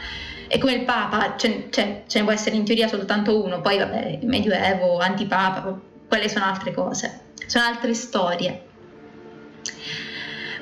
[0.48, 3.78] E come il Papa, ce, ce, ce, ne può essere in teoria soltanto uno, poi
[3.78, 8.64] vabbè, Medioevo, Antipapa, quelle sono altre cose, sono altre storie.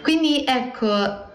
[0.02, 1.28] Quindi ecco,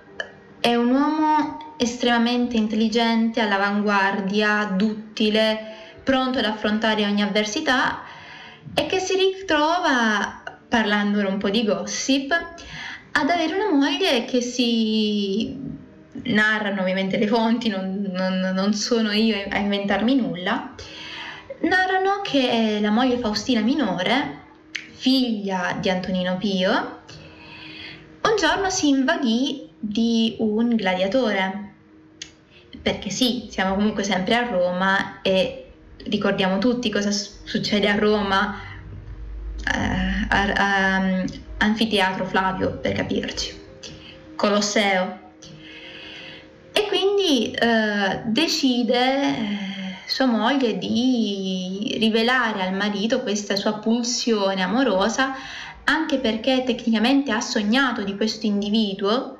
[0.61, 5.72] è un uomo estremamente intelligente, all'avanguardia, duttile,
[6.03, 8.03] pronto ad affrontare ogni avversità
[8.75, 12.33] e che si ritrova, parlando un po' di gossip,
[13.12, 15.57] ad avere una moglie che si
[16.25, 20.75] narrano ovviamente le fonti, non, non, non sono io a inventarmi nulla,
[21.61, 27.03] narrano che la moglie Faustina minore, figlia di Antonino Pio,
[28.22, 31.72] un giorno si invaghì di un gladiatore.
[32.80, 35.72] Perché sì, siamo comunque sempre a Roma e
[36.07, 38.59] ricordiamo tutti cosa succede a Roma,
[39.72, 41.26] eh, a, a, a
[41.59, 43.59] Anfiteatro Flavio per capirci,
[44.35, 45.22] Colosseo.
[46.72, 55.35] E quindi eh, decide eh, sua moglie di rivelare al marito questa sua pulsione amorosa
[55.85, 59.39] anche perché tecnicamente ha sognato di questo individuo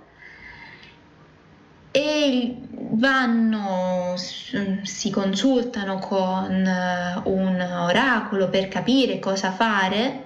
[1.97, 10.25] e vanno, si consultano con eh, un oracolo per capire cosa fare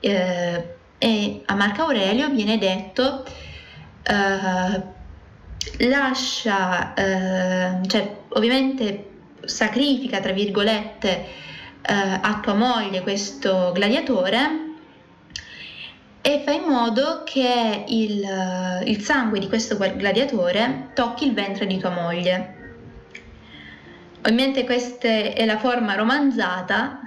[0.00, 3.22] eh, e a Marco Aurelio viene detto
[4.02, 4.82] eh,
[5.86, 9.10] lascia, eh, cioè ovviamente
[9.44, 11.08] sacrifica tra virgolette
[11.82, 14.63] eh, a tua moglie questo gladiatore
[16.26, 21.76] e fa in modo che il, il sangue di questo gladiatore tocchi il ventre di
[21.76, 22.62] tua moglie.
[24.20, 26.98] Ovviamente questa è la forma romanzata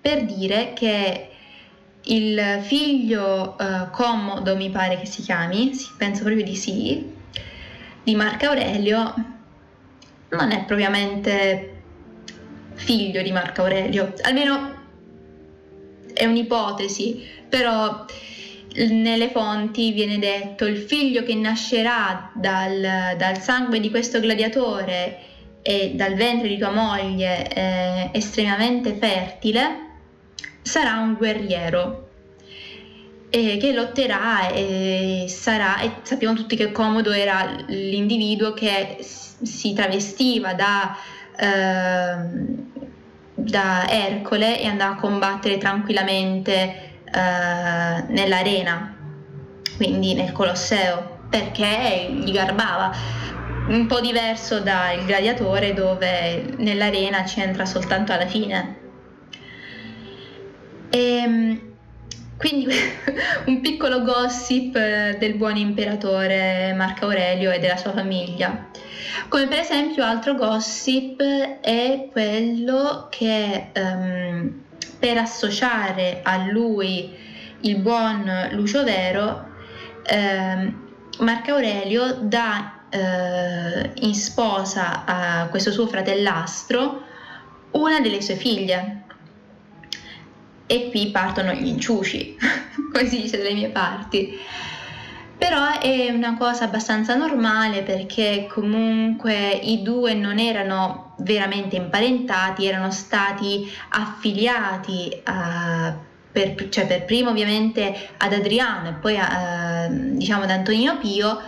[0.00, 1.30] per dire che
[2.02, 7.14] il figlio uh, Commodo, mi pare che si chiami, penso proprio di sì,
[8.02, 9.14] di Marco Aurelio,
[10.30, 11.82] non è propriamente
[12.72, 14.79] figlio di Marco Aurelio, almeno
[16.20, 18.04] è un'ipotesi, però
[18.74, 25.18] nelle fonti viene detto il figlio che nascerà dal, dal sangue di questo gladiatore
[25.62, 29.88] e dal ventre di tua moglie eh, estremamente fertile
[30.60, 32.08] sarà un guerriero
[33.30, 40.52] eh, che lotterà e sarà e sappiamo tutti che Comodo era l'individuo che si travestiva
[40.52, 40.96] da,
[41.36, 42.79] eh,
[43.44, 46.52] da Ercole e andava a combattere tranquillamente
[47.04, 48.96] eh, nell'arena,
[49.76, 52.92] quindi nel Colosseo, perché gli garbava.
[53.68, 58.78] Un po' diverso dal gladiatore dove nell'arena ci entra soltanto alla fine.
[60.90, 61.69] E, ehm,
[62.40, 62.74] quindi
[63.46, 68.68] un piccolo gossip del buon imperatore Marco Aurelio e della sua famiglia.
[69.28, 74.62] Come per esempio altro gossip è quello che um,
[74.98, 77.14] per associare a lui
[77.60, 79.48] il buon Lucio Vero,
[80.02, 80.72] eh,
[81.18, 87.02] Marco Aurelio dà eh, in sposa a questo suo fratellastro
[87.72, 89.04] una delle sue figlie.
[90.70, 92.36] E qui partono gli inciuci,
[92.92, 94.38] come si dice dalle mie parti.
[95.36, 102.92] Però è una cosa abbastanza normale perché comunque i due non erano veramente imparentati, erano
[102.92, 105.92] stati affiliati a,
[106.30, 111.40] per, cioè per primo ovviamente ad Adriano e poi a, diciamo ad Antonino Pio,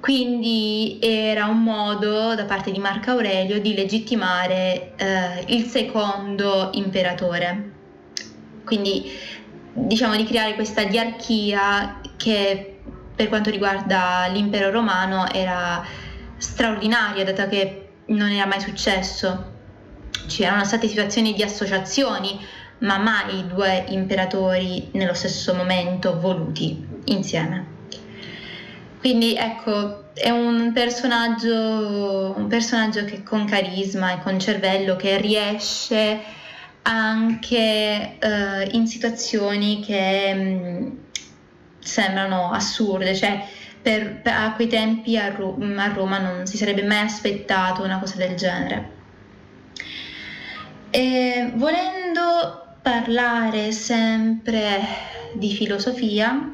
[0.00, 7.69] quindi era un modo da parte di Marco Aurelio di legittimare eh, il secondo imperatore.
[8.64, 9.10] Quindi
[9.72, 12.78] diciamo di creare questa diarchia che
[13.14, 15.84] per quanto riguarda l'impero romano era
[16.36, 19.58] straordinaria, dato che non era mai successo.
[20.26, 22.38] C'erano state situazioni di associazioni,
[22.78, 27.78] ma mai due imperatori nello stesso momento voluti insieme.
[29.00, 36.20] Quindi ecco, è un personaggio, un personaggio che con carisma e con cervello che riesce
[36.82, 40.90] anche eh, in situazioni che mh, mm,
[41.78, 43.46] sembrano assurde, cioè
[43.82, 47.98] per, per, a quei tempi a, Ro- a Roma non si sarebbe mai aspettato una
[47.98, 48.98] cosa del genere.
[50.90, 54.80] E volendo parlare sempre
[55.34, 56.50] di filosofia,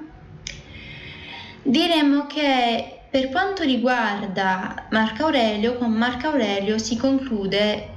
[1.62, 7.94] diremmo che per quanto riguarda Marco Aurelio, con Marco Aurelio si conclude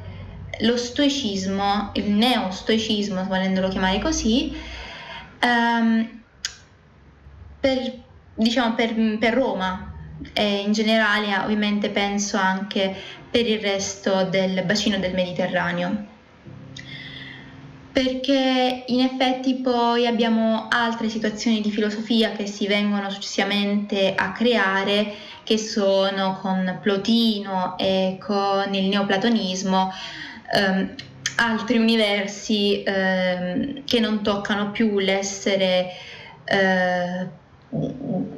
[0.60, 4.56] lo stoicismo, il neostoicismo, volendolo chiamare così,
[5.44, 6.22] um,
[7.60, 7.94] per,
[8.36, 9.94] diciamo, per, per Roma.
[10.34, 12.94] E in generale ovviamente penso anche
[13.32, 16.08] per il resto del bacino del Mediterraneo.
[17.92, 25.14] Perché in effetti poi abbiamo altre situazioni di filosofia che si vengono successivamente a creare
[25.44, 29.92] che sono con Plotino e con il neoplatonismo
[30.54, 30.96] ehm,
[31.38, 35.90] altri universi ehm, che non toccano più l'essere
[36.46, 37.28] eh,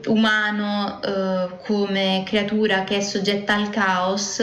[0.07, 4.41] umano eh, come creatura che è soggetta al caos,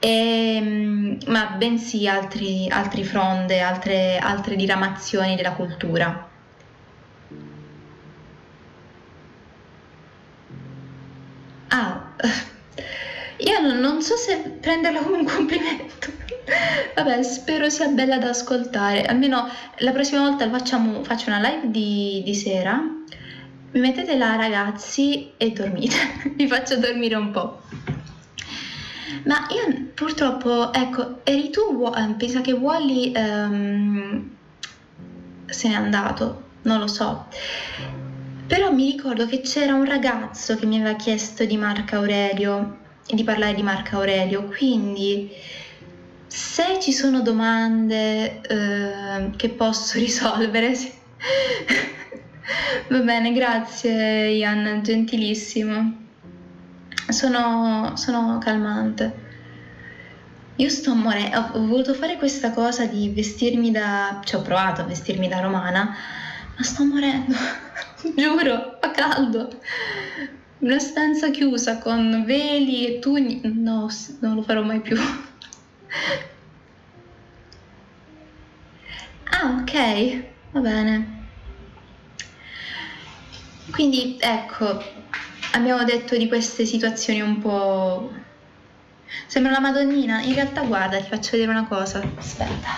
[0.00, 6.26] e, mm, ma bensì altri, altri fronde, altre, altre diramazioni della cultura.
[11.68, 12.14] Ah,
[13.38, 16.27] io non, non, so se prenderlo come un complimento.
[16.94, 19.04] Vabbè, spero sia bella da ascoltare.
[19.04, 22.82] Almeno la prossima volta facciamo, faccio una live di, di sera
[23.70, 25.96] mi mettete là ragazzi e dormite,
[26.36, 27.60] vi faccio dormire un po'.
[29.24, 34.30] Ma io purtroppo, ecco, eri tu, eh, pensa che Wally um,
[35.46, 37.26] se n'è andato, non lo so.
[38.46, 43.22] Però mi ricordo che c'era un ragazzo che mi aveva chiesto di Marco Aurelio, di
[43.22, 45.30] parlare di Marco Aurelio, quindi
[46.28, 50.76] se ci sono domande uh, che posso risolvere,
[52.88, 56.06] Va bene, grazie Ian, gentilissimo.
[57.08, 59.26] Sono, sono calmante.
[60.56, 64.20] Io sto morendo, ho voluto fare questa cosa di vestirmi da...
[64.24, 65.94] cioè ho provato a vestirmi da romana,
[66.56, 67.34] ma sto morendo,
[68.16, 69.50] giuro, fa caldo.
[70.58, 73.88] Una stanza chiusa con veli e tugni, no,
[74.20, 74.96] non lo farò mai più.
[79.24, 80.22] Ah, ok,
[80.52, 81.16] va bene.
[83.70, 84.82] Quindi ecco,
[85.52, 88.12] abbiamo detto di queste situazioni un po'...
[89.26, 92.02] Sembra la Madonnina, in realtà guarda, ti faccio vedere una cosa.
[92.16, 92.68] Aspetta.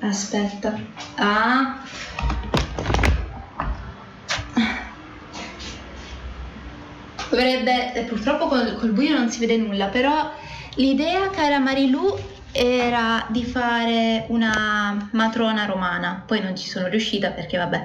[0.00, 0.78] Aspetta.
[1.16, 1.82] Ah.
[7.34, 10.30] Dovrebbe, eh, purtroppo col, col buio non si vede nulla, però
[10.76, 12.16] l'idea, cara Marilu,
[12.52, 16.22] era di fare una matrona romana.
[16.24, 17.82] Poi non ci sono riuscita perché, vabbè,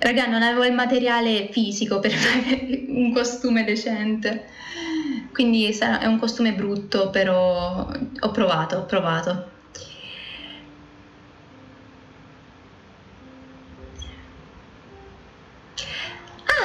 [0.00, 4.48] raga, non avevo il materiale fisico per fare un costume decente.
[5.32, 7.88] Quindi è un costume brutto, però
[8.20, 9.52] ho provato, ho provato.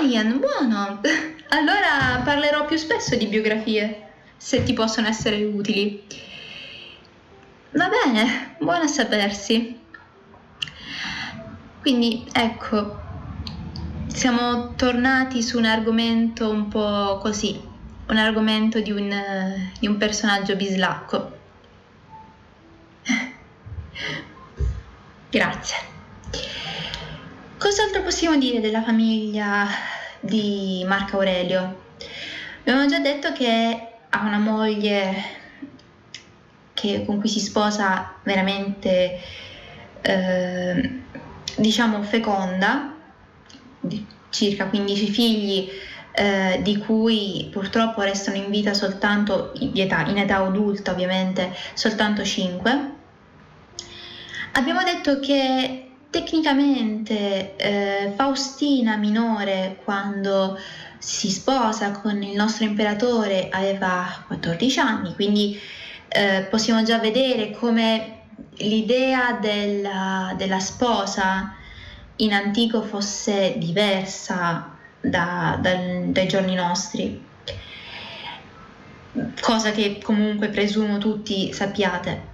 [0.02, 1.02] Ian, buono!
[1.52, 6.04] Allora parlerò più spesso di biografie, se ti possono essere utili.
[7.72, 9.80] Va bene, buono a sapersi.
[11.82, 13.02] Quindi, ecco,
[14.08, 17.60] siamo tornati su un argomento un po' così,
[18.08, 19.12] un argomento di un,
[19.80, 21.38] di un personaggio bislacco.
[25.32, 25.78] Grazie.
[27.58, 31.88] Cos'altro possiamo dire della famiglia di Marco Aurelio?
[32.60, 35.38] Abbiamo già detto che ha una moglie
[36.74, 39.20] che, con cui si sposa veramente,
[40.02, 41.02] eh,
[41.58, 42.94] diciamo, feconda,
[43.80, 45.70] di circa 15 figli,
[46.12, 52.24] eh, di cui purtroppo restano in vita soltanto, in età, in età adulta ovviamente, soltanto
[52.24, 52.98] 5.
[54.54, 60.58] Abbiamo detto che Tecnicamente eh, Faustina minore quando
[60.98, 65.60] si sposa con il nostro imperatore aveva 14 anni, quindi
[66.08, 68.22] eh, possiamo già vedere come
[68.56, 71.54] l'idea della, della, sposa
[72.18, 77.24] in antico fosse diversa da, da, dai giorni nostri,
[79.40, 82.29] cosa che comunque presumo tutti sappiate.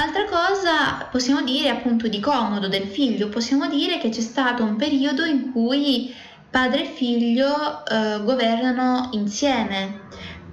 [0.00, 4.76] Altra cosa possiamo dire appunto di comodo del figlio, possiamo dire che c'è stato un
[4.76, 6.14] periodo in cui
[6.48, 10.02] padre e figlio eh, governano insieme,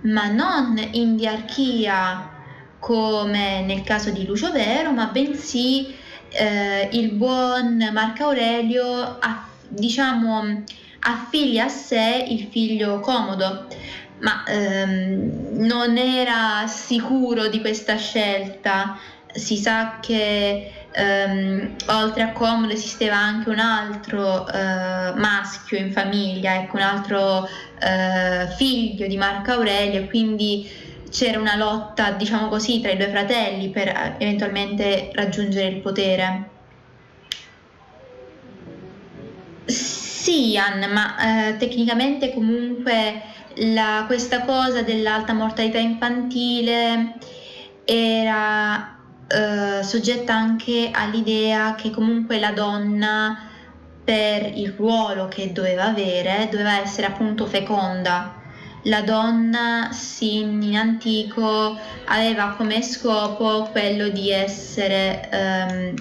[0.02, 2.28] ma non in diarchia
[2.80, 5.94] come nel caso di Lucio Vero, ma bensì
[6.30, 10.64] eh, il buon Marco Aurelio ha, diciamo,
[11.02, 13.68] affiglia a sé il figlio comodo.
[14.18, 18.98] Ma ehm, non era sicuro di questa scelta
[19.36, 26.56] si sa che ehm, oltre a Comodo esisteva anche un altro eh, maschio in famiglia,
[26.56, 27.48] ecco, un altro
[27.80, 30.70] eh, figlio di Marco Aurelio, quindi
[31.12, 36.50] c'era una lotta, diciamo così, tra i due fratelli per eh, eventualmente raggiungere il potere.
[39.66, 43.22] Sì, Ian, ma eh, tecnicamente comunque
[43.56, 47.16] la, questa cosa dell'alta mortalità infantile
[47.84, 48.95] era
[49.28, 53.50] eh, soggetta anche all'idea che comunque la donna
[54.04, 58.44] per il ruolo che doveva avere doveva essere appunto feconda.
[58.84, 65.94] La donna sin in antico aveva come scopo quello di essere ehm,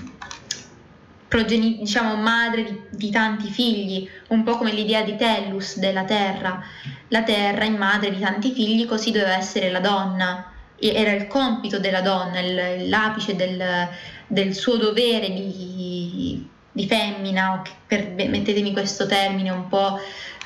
[1.26, 6.62] progeni- diciamo madre di, di, tanti figli, un po' come l'idea di Tellus della terra.
[7.08, 10.53] La terra in madre di tanti figli, così doveva essere la donna
[10.92, 13.88] era il compito della donna, il, l'apice del,
[14.26, 19.98] del, suo dovere di, di femmina, per, mettetemi questo termine un po'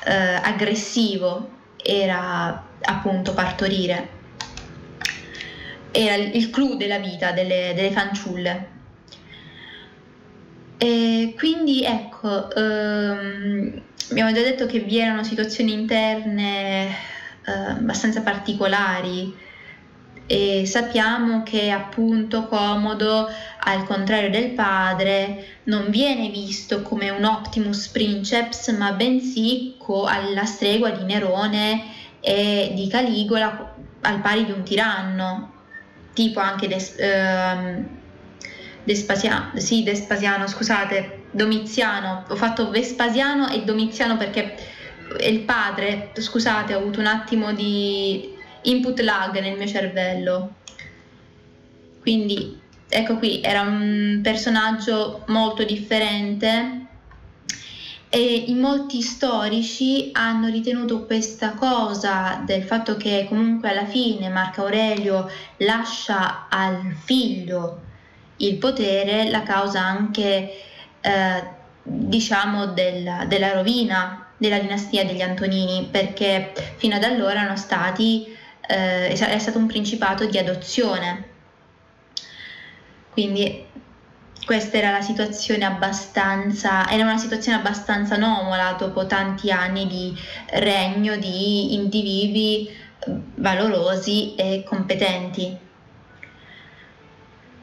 [0.05, 4.17] eh, aggressivo, era appunto partorire.
[5.91, 8.77] Era il clou della vita delle, delle fanciulle.
[10.77, 13.81] E quindi ecco, ehm,
[14.11, 19.47] abbiamo già detto che vi erano situazioni interne eh, abbastanza particolari
[20.31, 23.27] e sappiamo che appunto Comodo,
[23.61, 30.45] al contrario del padre, non viene visto come un Optimus Princeps, ma bensì co- alla
[30.45, 31.83] stregua di Nerone
[32.19, 35.51] e di Caligola al pari di un tiranno,
[36.13, 37.87] tipo anche Des- ehm,
[38.83, 44.55] Despasiano, sì, Despasiano, scusate, Domiziano, ho fatto Vespasiano e Domiziano perché
[45.21, 50.55] il padre, scusate, ho avuto un attimo di input lag nel mio cervello.
[52.01, 56.87] Quindi ecco qui, era un personaggio molto differente
[58.09, 64.61] e in molti storici hanno ritenuto questa cosa del fatto che comunque alla fine Marco
[64.61, 67.81] Aurelio lascia al figlio
[68.37, 70.51] il potere la causa anche
[71.01, 71.43] eh,
[71.83, 78.35] diciamo della, della, rovina della dinastia degli Antonini, perché fino ad allora erano stati,
[78.69, 81.27] eh, è stato un principato di adozione.
[83.09, 83.65] Quindi
[84.45, 90.15] questa era la situazione abbastanza, era una situazione abbastanza anomala dopo tanti anni di
[90.51, 92.69] regno di individui
[93.35, 95.57] valorosi e competenti.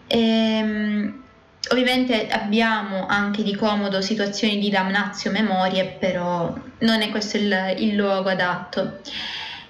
[0.09, 1.23] E, ehm,
[1.71, 7.95] ovviamente abbiamo anche di comodo situazioni di damnazio memorie, però non è questo il, il
[7.95, 9.01] luogo adatto.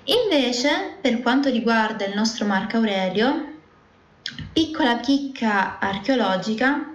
[0.07, 3.55] Invece, per quanto riguarda il nostro Marco Aurelio,
[4.53, 6.95] piccola chicca archeologica,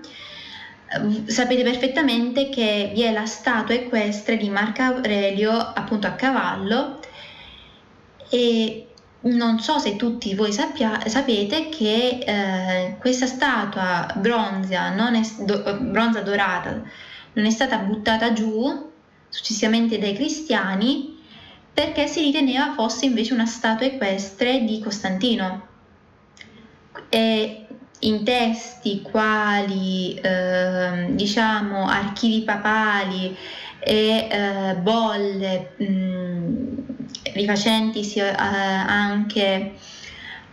[1.25, 6.99] sapete perfettamente che vi è la statua equestre di Marco Aurelio appunto a cavallo.
[8.29, 8.87] E
[9.23, 16.21] non so se tutti voi sappia, sapete che eh, questa statua bronza, è, do, bronza
[16.21, 16.81] dorata
[17.33, 18.89] non è stata buttata giù
[19.29, 21.10] successivamente dai cristiani
[21.73, 25.67] perché si riteneva fosse invece una statua equestre di Costantino.
[27.09, 27.65] E
[27.99, 33.35] in testi quali eh, diciamo archivi papali
[33.79, 36.77] e eh, bolle mh, mm,
[37.33, 39.73] rifacentisi eh, anche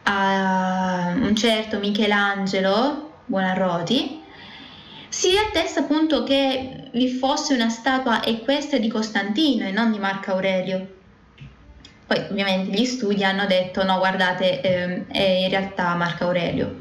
[0.05, 4.23] a un certo Michelangelo Buonarroti,
[5.09, 10.33] si attesta appunto che vi fosse una statua equestre di Costantino e non di Marco
[10.33, 10.97] Aurelio.
[12.09, 16.81] Poi ovviamente gli studi hanno detto no, guardate, eh, è in realtà Marco Aurelio.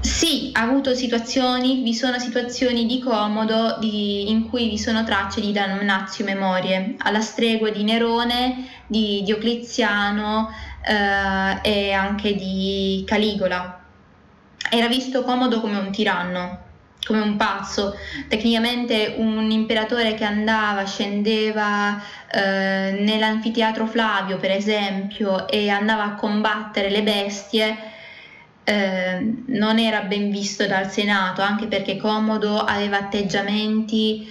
[0.00, 5.40] Sì, ha avuto situazioni, vi sono situazioni di comodo di, in cui vi sono tracce
[5.40, 10.50] di damnatio memorie, alla stregua di Nerone, di Diocleziano
[10.82, 13.82] eh, e anche di Caligola.
[14.70, 16.63] Era visto comodo come un tiranno,
[17.04, 17.96] come un pazzo,
[18.28, 26.90] tecnicamente un imperatore che andava, scendeva eh, nell'anfiteatro Flavio per esempio e andava a combattere
[26.90, 27.92] le bestie
[28.64, 34.26] eh, non era ben visto dal Senato, anche perché Comodo aveva atteggiamenti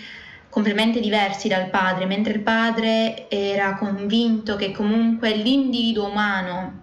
[0.50, 6.82] completamente diversi dal padre, mentre il padre era convinto che comunque l'individuo umano,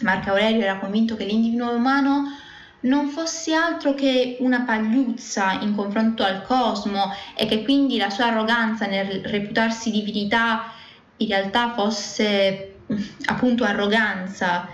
[0.00, 2.24] Marco Aurelio era convinto che l'individuo umano
[2.82, 8.26] non fosse altro che una pagliuzza in confronto al cosmo e che quindi la sua
[8.26, 10.72] arroganza nel reputarsi divinità
[11.18, 12.76] in realtà fosse
[13.26, 14.68] appunto arroganza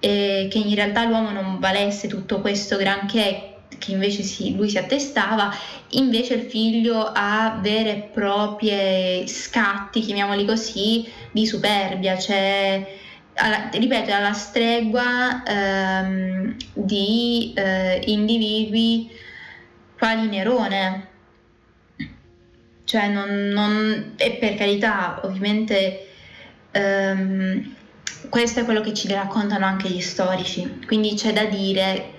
[0.00, 4.78] e che in realtà l'uomo non valesse tutto questo granché che invece si, lui si
[4.78, 5.54] attestava,
[5.90, 12.97] invece il figlio ha vere e proprie scatti, chiamiamoli così, di superbia, cioè,
[13.38, 19.10] alla, ripeto, alla stregua ehm, di eh, individui
[19.96, 21.06] quali Nerone.
[22.84, 26.08] Cioè, non, non, e per carità, ovviamente
[26.70, 27.74] ehm,
[28.30, 32.16] questo è quello che ci raccontano anche gli storici, quindi c'è da dire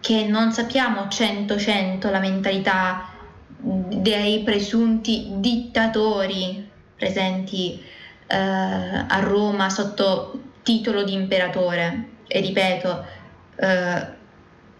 [0.00, 3.10] che non sappiamo 100-100 la mentalità
[3.58, 7.82] dei presunti dittatori presenti
[8.28, 12.08] eh, a Roma sotto titolo di imperatore.
[12.26, 13.06] E ripeto,
[13.54, 14.06] eh,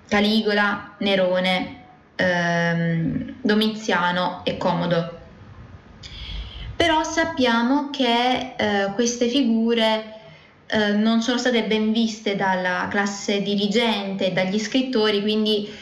[0.08, 1.84] Caligola, Nerone,
[2.16, 5.20] ehm, Domiziano e Comodo.
[6.74, 10.14] Però sappiamo che eh, queste figure
[10.66, 15.72] eh, non sono state ben viste dalla classe dirigente dagli scrittori, quindi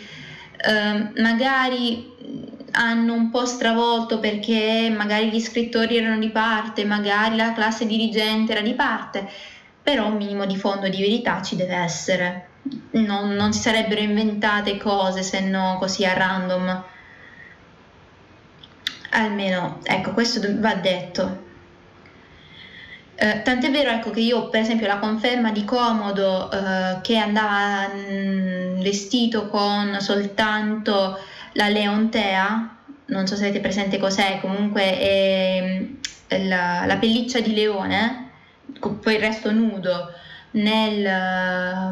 [0.59, 2.12] eh, magari
[2.76, 8.52] hanno un po' stravolto perché magari gli scrittori erano di parte, magari la classe dirigente
[8.52, 9.28] era di parte,
[9.85, 12.49] però un minimo di fondo di verità ci deve essere.
[12.93, 16.85] Non, non si sarebbero inventate cose se no così a random.
[19.11, 21.43] Almeno, ecco, questo va detto.
[23.16, 27.87] Eh, tant'è vero ecco, che io per esempio la conferma di Comodo eh, che andava
[27.87, 31.18] mh, mm, vestito con soltanto
[31.53, 32.76] la leontea,
[33.07, 35.87] non so se avete presente cos'è, comunque è,
[36.26, 38.23] è la, la, pelliccia di leone,
[39.00, 40.12] poi il resto nudo,
[40.52, 41.06] nel,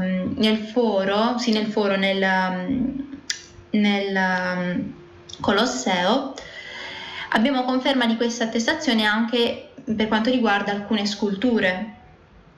[0.02, 3.00] mm, nel foro, sì nel foro, nel, mm,
[3.70, 4.92] nel
[5.40, 6.34] Colosseo,
[7.30, 12.00] abbiamo conferma di questa attestazione anche per quanto riguarda alcune sculture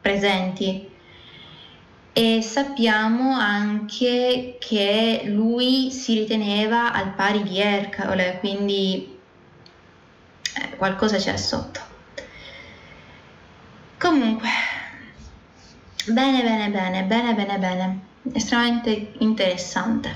[0.00, 0.92] presenti
[2.12, 9.18] e sappiamo anche che lui si riteneva al pari di Ercole, quindi
[10.54, 11.93] eh, qualcosa c'è sotto.
[14.05, 14.50] Comunque,
[16.09, 18.00] bene, bene, bene, bene, bene, bene.
[18.34, 20.14] estremamente interessante.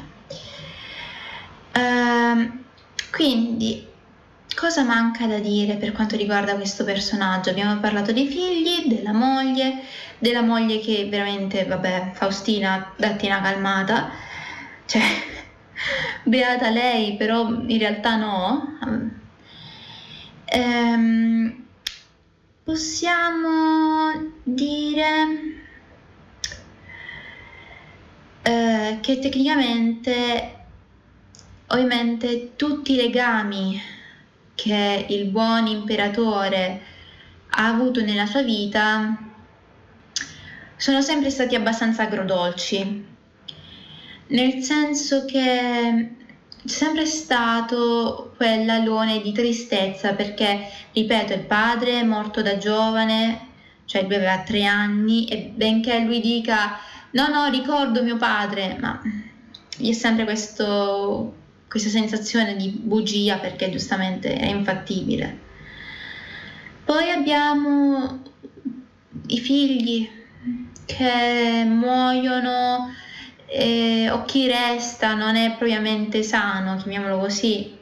[1.75, 2.65] Uh,
[3.11, 3.89] quindi,
[4.55, 7.49] cosa manca da dire per quanto riguarda questo personaggio?
[7.49, 9.85] Abbiamo parlato dei figli, della moglie,
[10.19, 14.11] della moglie che veramente, vabbè, Faustina, datti una calmata,
[14.85, 15.01] cioè,
[16.25, 18.79] beata lei, però in realtà no.
[20.45, 21.68] Ehm,
[22.69, 24.13] possiamo
[24.43, 25.07] dire
[28.43, 30.57] eh, che tecnicamente
[31.69, 33.81] ovviamente tutti i legami
[34.55, 36.83] che il buon imperatore
[37.49, 39.17] ha avuto nella sua vita
[40.77, 43.05] sono sempre stati abbastanza agrodolci,
[44.27, 46.18] nel senso che
[46.69, 53.47] sempre stato quell'alone di tristezza perché, ripeto, il padre è morto da giovane,
[53.87, 56.79] cioè lui aveva tre anni e benché lui dica
[57.13, 59.01] no, no, ricordo mio padre, ma
[59.77, 61.35] gli è sempre questo,
[61.69, 65.47] questa sensazione di bugia perché giustamente è infattibile.
[66.85, 68.23] Poi abbiamo
[69.29, 70.09] i figli
[70.85, 72.91] che muoiono
[73.49, 77.77] eh, o chi resta non è propriamente sano, chiamiamolo così.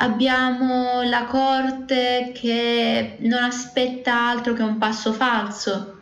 [0.00, 5.98] Abbiamo la corte che non aspetta altro che un passo falso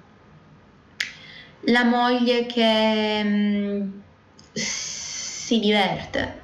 [1.66, 3.88] la moglie che mh, mm,
[4.52, 6.40] si diverte,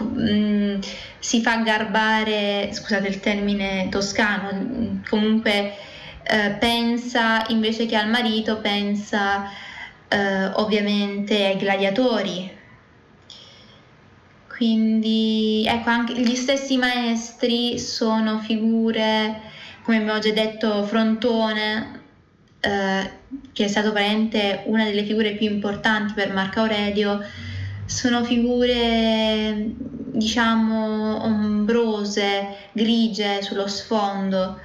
[0.00, 0.80] mh, mm,
[1.18, 5.74] si fa garbare, scusate il termine toscano, mm, comunque
[6.22, 9.44] eh, pensa invece che al marito, pensa
[10.08, 12.56] eh, ovviamente ai gladiatori.
[14.48, 19.40] Quindi ecco, anche gli stessi maestri sono figure,
[19.84, 22.00] come abbiamo già detto, Frontone,
[22.60, 23.10] eh,
[23.52, 27.20] che è stato veramente una delle figure più importanti per Marco Aurelio,
[27.84, 29.74] sono figure
[30.12, 34.58] diciamo ombrose, grigie sullo sfondo.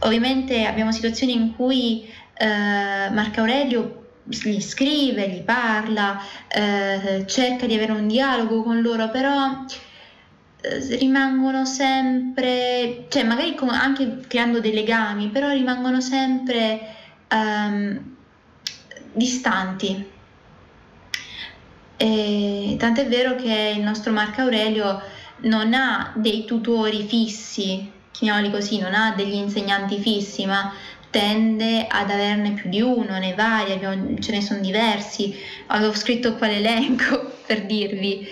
[0.00, 7.74] Ovviamente abbiamo situazioni in cui eh, Marco Aurelio gli scrive, gli parla, eh, cerca di
[7.74, 9.64] avere un dialogo con loro, però
[10.60, 16.94] eh, rimangono sempre, cioè magari anche creando dei legami, però rimangono sempre
[17.30, 18.16] um,
[19.12, 20.14] distanti.
[21.98, 25.00] E, tant'è vero che il nostro Marco Aurelio
[25.42, 30.72] non ha dei tutori fissi, chiamiamoli così, non ha degli insegnanti fissi, ma
[31.16, 35.34] tende ad averne più di uno, nei vari, abbiamo, ce ne sono diversi.
[35.68, 38.28] Avevo scritto qua l'elenco per dirvi.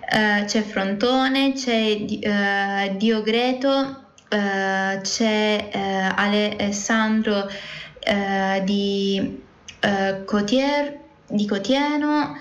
[0.00, 5.68] Uh, c'è Frontone, c'è uh, Diogreto, uh, c'è
[6.14, 7.48] Alessandro
[8.04, 9.42] eh, di,
[9.80, 12.38] eh, Cotier, di Cotieno,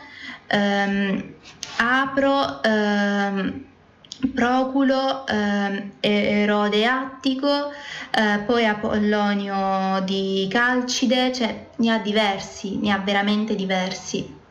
[0.47, 1.34] ehm,
[1.77, 3.65] Apro, ehm,
[4.32, 7.71] Proculo, ehm, Erode Attico,
[8.11, 14.41] eh, poi Apollonio di Calcide, cioè ne ha diversi, ne ha veramente diversi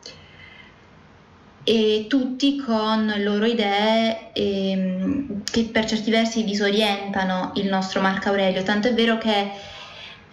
[1.63, 8.29] e tutti con le loro idee ehm, che per certi versi disorientano il nostro Marco
[8.29, 9.51] Aurelio, tanto è vero che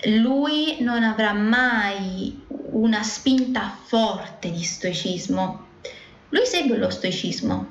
[0.04, 5.68] lui non avrà mai una spinta forte di stoicismo.
[6.30, 7.70] Lui segue lo stoicismo,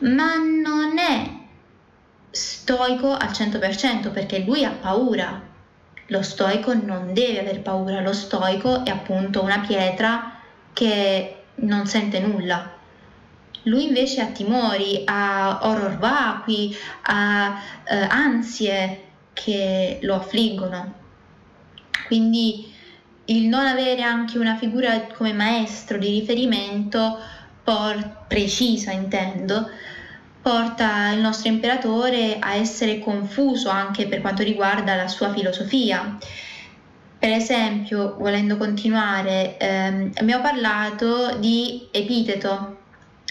[0.00, 1.30] ma non è
[2.30, 5.42] stoico al 100% perché lui ha paura.
[6.06, 10.40] Lo stoico non deve aver paura, lo stoico è appunto una pietra
[10.72, 12.76] che non sente nulla.
[13.64, 19.04] Lui invece ha timori, ha horror vacui, ha eh, ansie
[19.34, 20.94] che lo affliggono.
[22.06, 22.72] Quindi
[23.26, 27.18] il non avere anche una figura come maestro di riferimento
[27.68, 29.68] por- precisa, intendo,
[30.40, 36.16] porta il nostro imperatore a essere confuso anche per quanto riguarda la sua filosofia.
[37.18, 42.76] Per esempio, volendo continuare, ehm, abbiamo parlato di Epiteto,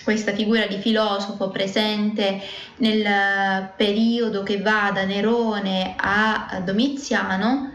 [0.04, 2.40] questa figura di filosofo presente
[2.78, 7.72] nel periodo che va da Nerone a Domiziano,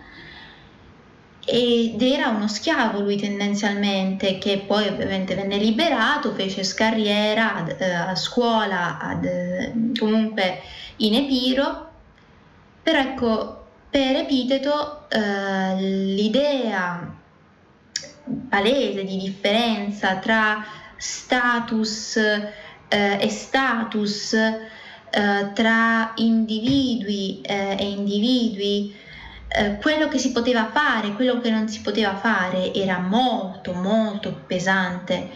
[1.44, 7.92] ed era uno schiavo lui tendenzialmente che poi ovviamente venne liberato, fece scarriera ad, eh,
[7.92, 10.60] a scuola, ad, eh, comunque
[10.96, 11.90] in Epiro,
[12.82, 17.12] però ecco per Epiteto eh, l'idea
[18.48, 20.64] palese di differenza tra
[20.96, 28.94] status eh, e status, eh, tra individui e individui,
[29.54, 34.32] eh, quello che si poteva fare, quello che non si poteva fare era molto molto
[34.46, 35.30] pesante,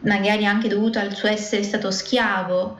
[0.00, 2.78] magari anche dovuto al suo essere stato schiavo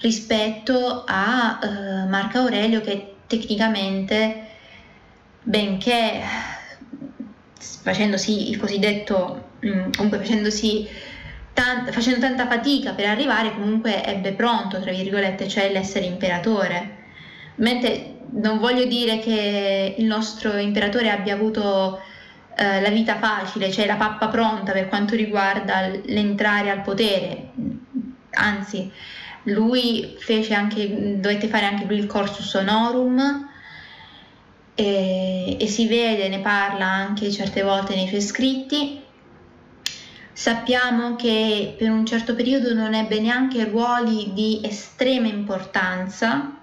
[0.00, 4.46] rispetto a eh, Marco Aurelio che tecnicamente,
[5.42, 6.20] benché
[7.58, 10.88] facendosi il cosiddetto, mm, comunque facendosi
[11.52, 16.95] tan- facendo tanta fatica per arrivare, comunque ebbe pronto, tra virgolette, cioè l'essere imperatore.
[17.56, 22.00] Mentre non voglio dire che il nostro imperatore abbia avuto
[22.56, 27.50] eh, la vita facile, cioè la pappa pronta per quanto riguarda l'entrare al potere,
[28.30, 28.90] anzi
[29.44, 33.48] lui fece anche, dovette fare anche lui il corsus honorum
[34.74, 39.02] e, e si vede, ne parla anche certe volte nei suoi scritti.
[40.32, 46.55] Sappiamo che per un certo periodo non ebbe neanche ruoli di estrema importanza,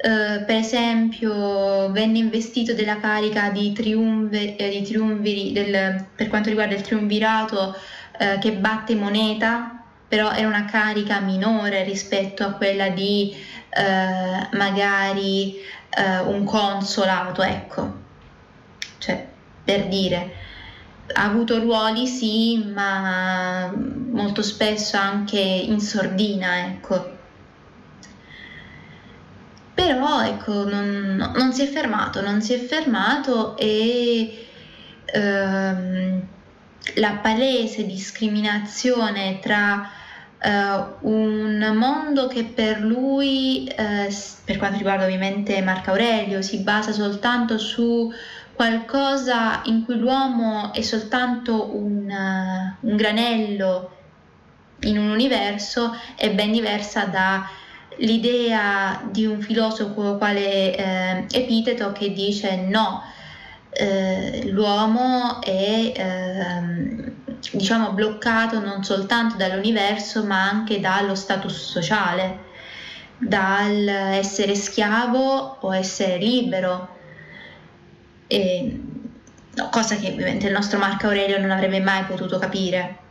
[0.00, 6.50] Uh, per esempio venne investito della carica di, triumve, eh, di triumviri del, per quanto
[6.50, 12.90] riguarda il triumvirato uh, che batte moneta, però era una carica minore rispetto a quella
[12.90, 13.34] di
[13.74, 15.56] uh, magari
[16.26, 17.92] un consolato, ecco,
[18.98, 19.26] cioè
[19.64, 20.34] per dire.
[21.12, 27.16] Ha avuto ruoli sì, ma molto spesso anche in sordina, ecco
[29.78, 34.48] però ecco, non, non, si è fermato, non si è fermato e
[35.04, 36.26] ehm,
[36.96, 39.90] la palese discriminazione tra
[40.40, 44.14] Uh, un mondo che per lui, uh,
[44.44, 48.08] per quanto riguarda ovviamente Marco Aurelio, si basa soltanto su
[48.52, 53.96] qualcosa in cui l'uomo è soltanto un, uh, un granello
[54.82, 57.44] in un universo, è ben diversa da
[57.98, 63.02] l'idea di un filosofo quale eh, Epiteto che dice no,
[63.70, 67.12] eh, l'uomo è eh,
[67.52, 72.46] diciamo bloccato non soltanto dall'universo ma anche dallo status sociale,
[73.18, 76.96] dal essere schiavo o essere libero.
[78.26, 78.80] E,
[79.70, 83.06] cosa che ovviamente il nostro Marco Aurelio non avrebbe mai potuto capire.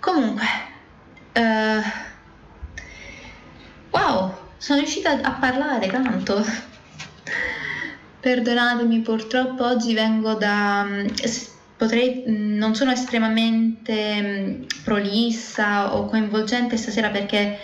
[0.00, 0.44] Comunque,
[1.34, 2.09] uh,
[3.90, 6.44] Wow, sono riuscita a parlare tanto.
[8.20, 10.84] Perdonatemi, purtroppo oggi vengo da...
[10.84, 11.06] Mm,
[11.76, 17.58] potrei, mm, non sono estremamente mm, prolissa o coinvolgente stasera perché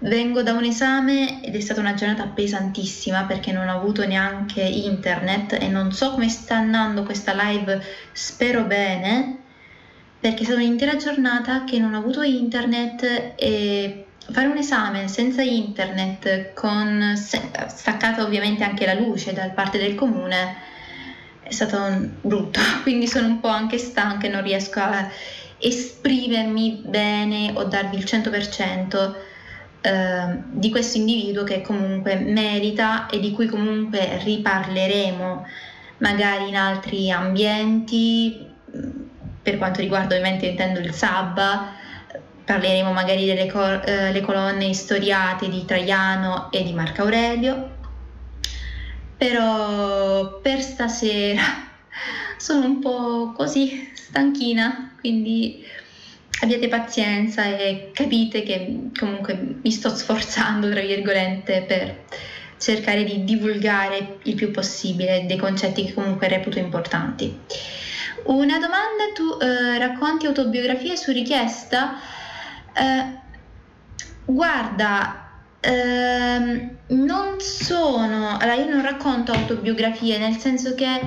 [0.00, 4.62] vengo da un esame ed è stata una giornata pesantissima perché non ho avuto neanche
[4.62, 9.36] internet e non so come sta andando questa live, spero bene,
[10.18, 15.42] perché è stata un'intera giornata che non ho avuto internet e fare un esame senza
[15.42, 20.56] internet, con staccata ovviamente anche la luce da parte del comune,
[21.42, 25.08] è stato brutto, quindi sono un po' anche stanca e non riesco a
[25.58, 29.14] esprimermi bene o darvi il 100%
[29.82, 35.46] eh, di questo individuo che comunque merita e di cui comunque riparleremo
[35.98, 38.46] magari in altri ambienti,
[39.42, 41.74] per quanto riguarda ovviamente intendo il Sabba,
[42.50, 47.76] parleremo magari delle co- eh, colonne istoriate di Traiano e di Marco Aurelio,
[49.16, 51.42] però per stasera
[52.38, 55.64] sono un po' così stanchina, quindi
[56.40, 62.04] abbiate pazienza e capite che comunque mi sto sforzando, tra virgolette, per
[62.58, 67.38] cercare di divulgare il più possibile dei concetti che comunque reputo importanti.
[68.24, 72.18] Una domanda, tu eh, racconti autobiografie su richiesta?
[72.80, 73.18] Eh,
[74.24, 75.28] guarda,
[75.60, 81.00] ehm, non sono, allora io non racconto autobiografie, nel senso che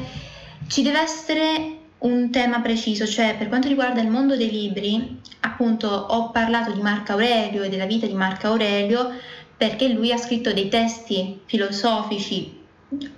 [0.67, 5.87] ci deve essere un tema preciso, cioè per quanto riguarda il mondo dei libri, appunto
[5.87, 9.11] ho parlato di Marco Aurelio e della vita di Marco Aurelio
[9.57, 12.61] perché lui ha scritto dei testi filosofici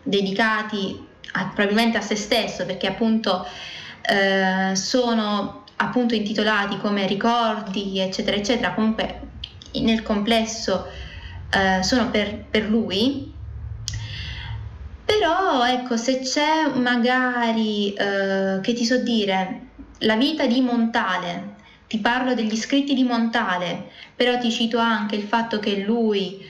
[0.01, 3.45] dedicati a, probabilmente a se stesso, perché appunto
[4.01, 9.21] eh, sono appunto intitolati come ricordi, eccetera, eccetera, comunque
[9.73, 10.87] nel complesso
[11.51, 13.33] eh, sono per, per lui.
[15.05, 19.61] Però ecco, se c'è magari, eh, che ti so dire,
[19.99, 21.53] la vita di Montale,
[21.87, 26.43] ti parlo degli scritti di Montale, però ti cito anche il fatto che lui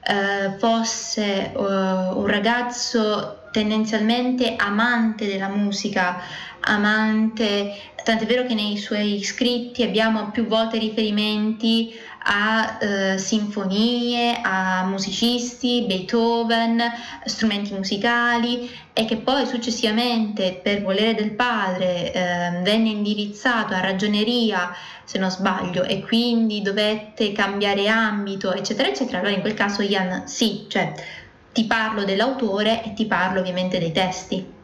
[0.00, 6.20] eh, fosse uh, un ragazzo tendenzialmente amante della musica,
[6.60, 7.74] amante,
[8.08, 11.92] tant'è vero che nei suoi scritti abbiamo più volte riferimenti
[12.22, 16.82] a eh, sinfonie, a musicisti, Beethoven,
[17.26, 24.74] strumenti musicali e che poi successivamente per volere del padre eh, venne indirizzato a ragioneria,
[25.04, 30.26] se non sbaglio, e quindi dovette cambiare ambito, eccetera, eccetera, allora in quel caso Ian
[30.26, 30.94] sì, cioè
[31.52, 34.56] ti parlo dell'autore e ti parlo ovviamente dei testi.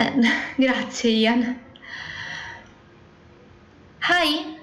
[0.00, 0.12] Eh,
[0.56, 1.60] grazie Ian.
[4.00, 4.56] Hi!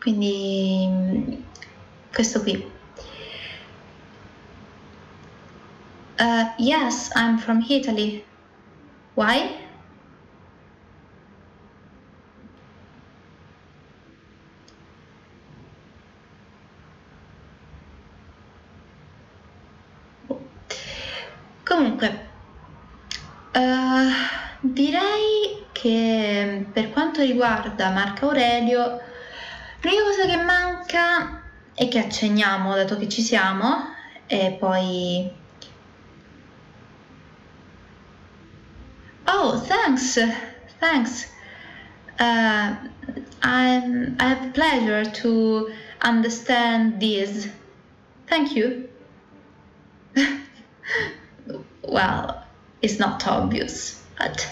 [0.00, 1.44] Quindi
[2.14, 2.64] questo qui.
[6.18, 8.24] Uh, yes, I'm from Italy.
[9.16, 9.65] Why?
[21.76, 22.28] Comunque,
[23.52, 24.08] uh,
[24.60, 28.98] direi che per quanto riguarda Marco Aurelio,
[29.82, 31.42] l'unica cosa che manca
[31.74, 33.90] e che accenniamo dato che ci siamo
[34.26, 35.30] e poi
[39.26, 40.18] Oh, thanks.
[40.78, 41.26] Thanks.
[42.18, 42.74] Uh,
[43.42, 45.70] I have pleasure to
[46.00, 47.50] understand this.
[48.28, 48.88] Thank you.
[51.88, 52.44] well,
[52.82, 54.48] it's not obvious, but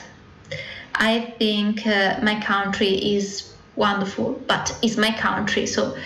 [0.94, 5.96] I think uh, my country is wonderful, but it's my country, so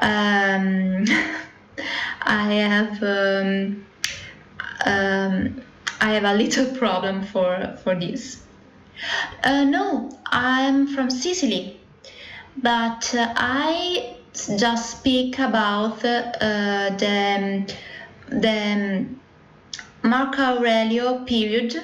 [0.00, 1.04] um,
[2.22, 3.86] I have um,
[4.84, 5.62] um,
[6.00, 8.42] I have a little problem for for this.
[9.42, 11.80] Uh, no, I'm from Sicily,
[12.56, 17.74] but uh, I just speak about uh, the
[18.28, 19.06] the
[20.04, 21.74] Marco Aurelio period,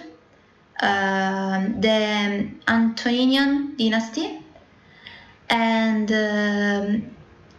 [0.83, 4.45] uh, the Antoninian dynasty,
[5.49, 6.99] and uh,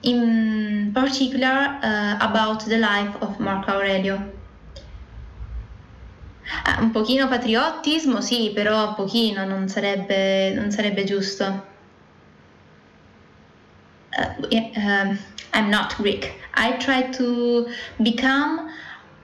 [0.03, 4.21] in particular uh, about the life of Marco Aurelio.
[6.63, 11.65] Ah, un pochino patriottismo, sì, però pochino, non sarebbe, non sarebbe giusto.
[14.15, 15.17] Uh, um,
[15.53, 16.33] I'm not Greek.
[16.53, 18.69] I try to become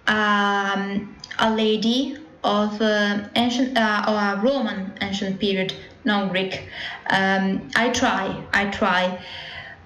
[0.07, 5.73] um, a lady of uh, ancient uh, or Roman ancient period,
[6.05, 6.69] non Greek.
[7.09, 9.19] Um, I try, I try.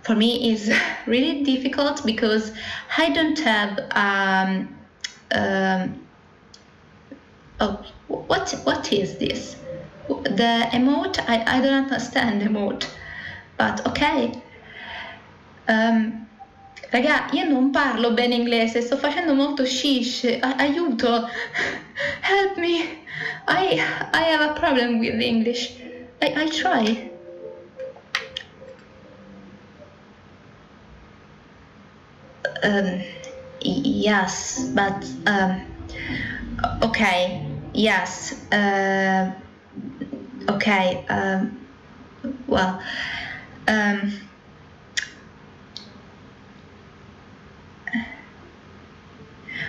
[0.04, 0.74] For me, is
[1.08, 2.52] really difficult because
[2.97, 3.80] I don't have.
[3.91, 4.78] Um,
[5.34, 6.06] um,
[7.60, 9.56] oh, what what is this?
[10.08, 11.20] The emote?
[11.28, 12.88] I, I don't understand the emote,
[13.58, 14.41] but okay.
[15.68, 16.28] Um,
[16.92, 21.26] Raga, io non parlo bene inglese, sto facendo molto shish, aiuto,
[22.22, 22.82] help me,
[23.48, 23.80] I,
[24.12, 25.72] I have a problem with English,
[26.22, 27.10] I, I try.
[32.62, 33.02] Um,
[33.62, 35.66] yes, but um,
[36.84, 37.42] okay,
[37.74, 39.32] yes, uh,
[40.50, 41.58] okay, um,
[42.48, 42.82] well,
[43.70, 44.12] um,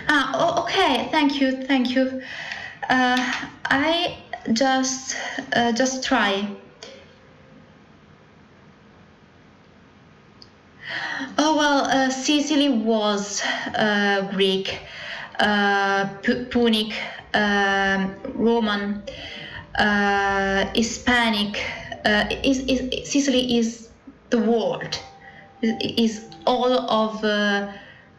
[0.07, 1.07] Ah, oh, okay.
[1.11, 1.63] Thank you.
[1.65, 2.21] Thank you.
[2.89, 3.33] Uh,
[3.65, 4.17] I
[4.51, 5.15] just
[5.55, 6.47] uh, just try.
[11.37, 13.41] Oh well, uh, Sicily was
[13.75, 14.79] uh, Greek,
[15.39, 16.93] uh, P- Punic,
[17.33, 19.03] um, Roman,
[19.75, 21.61] uh, Hispanic.
[22.43, 23.89] Is, is, Sicily is
[24.29, 24.99] the world.
[25.61, 27.21] Is all of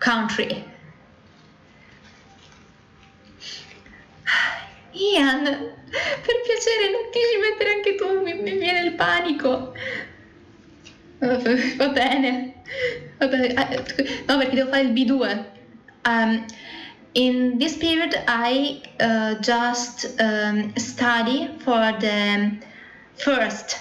[0.01, 0.65] country
[4.95, 9.75] Ian, per piacere non ti ci mettere anche tu, mi, mi viene il panico.
[11.19, 12.62] Va bene.
[13.19, 13.69] Vabbè, ah,
[14.27, 15.45] no, perché devo fare il B2.
[16.07, 16.45] Um,
[17.15, 22.59] in this period, I uh, just um, study for the
[23.16, 23.79] first.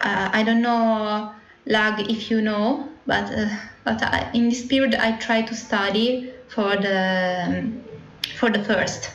[0.00, 1.32] Uh, I don't know,
[1.66, 3.48] lag, if you know, but uh,
[3.84, 7.70] but I, in this period, I try to study for the
[8.38, 9.10] for the first.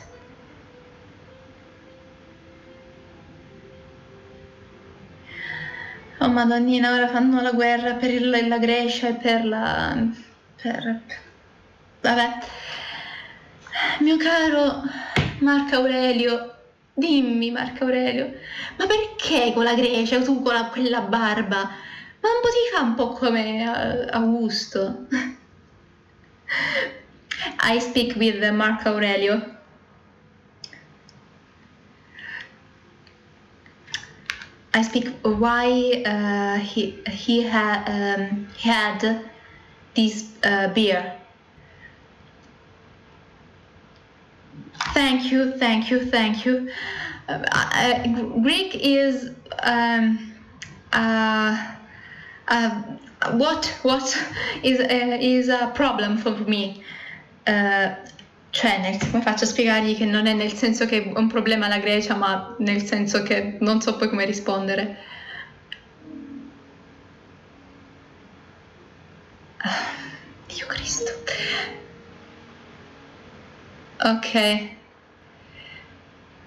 [6.22, 9.96] Oh madonnina, ora fanno la guerra per il, la Grecia e per la...
[10.60, 11.00] per...
[12.02, 12.38] Vabbè.
[14.00, 14.82] Mio caro
[15.38, 16.56] Marco Aurelio,
[16.92, 18.34] dimmi Marco Aurelio,
[18.76, 21.56] ma perché con la Grecia, tu con la, quella barba?
[22.20, 25.06] Ma un po' un po' come Augusto.
[27.62, 29.59] I speak with Marco Aurelio.
[34.72, 39.24] I speak why uh, he he had um, had
[39.96, 41.16] this uh, beer.
[44.94, 46.70] Thank you, thank you, thank you.
[47.28, 48.06] Uh, uh
[48.42, 49.30] Greek is
[49.62, 50.32] um,
[50.92, 51.74] uh,
[52.48, 52.82] uh,
[53.32, 54.16] what what
[54.62, 56.84] is is a problem for me.
[58.50, 61.78] Cioè, come faccio a spiegargli che non è nel senso che è un problema la
[61.78, 64.98] Grecia, ma nel senso che non so poi come rispondere.
[69.58, 69.84] Ah,
[70.46, 71.12] Dio Cristo.
[74.02, 74.68] Ok.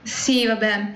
[0.04, 0.92] Sì, vabbè.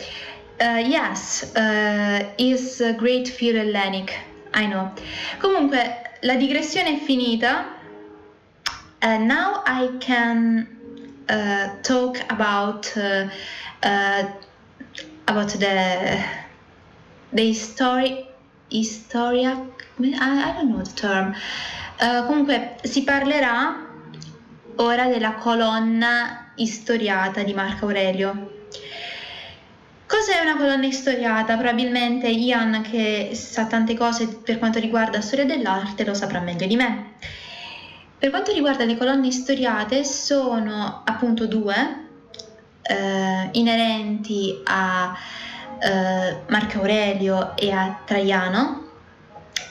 [0.60, 4.12] Uh, yes, uh, is great fear Hellenic.
[4.56, 4.92] I know.
[5.40, 7.76] Comunque, la digressione è finita.
[9.02, 10.77] Uh, now I can
[11.82, 13.28] talk about uh,
[13.84, 14.24] uh,
[15.28, 16.24] about the
[17.34, 18.26] the story
[18.70, 19.58] historia
[20.00, 21.36] I, don't know the term
[22.00, 23.86] uh, comunque si parlerà
[24.78, 28.56] ora della colonna istoriata di Marco Aurelio
[30.08, 31.58] Cos'è una colonna istoriata?
[31.58, 36.78] Probabilmente Ian, che sa tante cose per quanto riguarda storia dell'arte, lo saprà meglio di
[36.78, 37.16] me.
[38.20, 41.76] Per quanto riguarda le colonne istoriate, sono appunto due,
[42.82, 45.16] eh, inerenti a
[45.80, 48.86] eh, Marco Aurelio e a Traiano,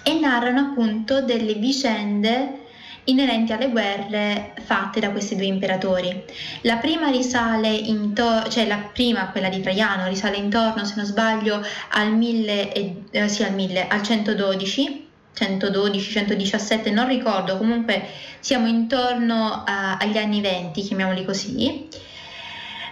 [0.05, 2.61] e narrano appunto delle vicende
[3.07, 6.25] inerenti alle guerre fatte da questi due imperatori.
[6.63, 11.61] La prima risale intorno, cioè la prima, quella di Traiano, risale intorno, se non sbaglio,
[11.91, 12.73] al 1000,
[13.11, 15.06] eh, sì, al, 1000, al 112
[15.37, 18.09] 112, 117, non ricordo, comunque
[18.41, 21.89] siamo intorno a, agli anni 20, chiamiamoli così.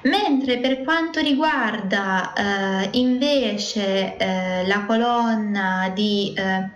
[0.02, 6.34] Mentre per quanto riguarda eh, invece eh, la colonna di...
[6.36, 6.70] Eh,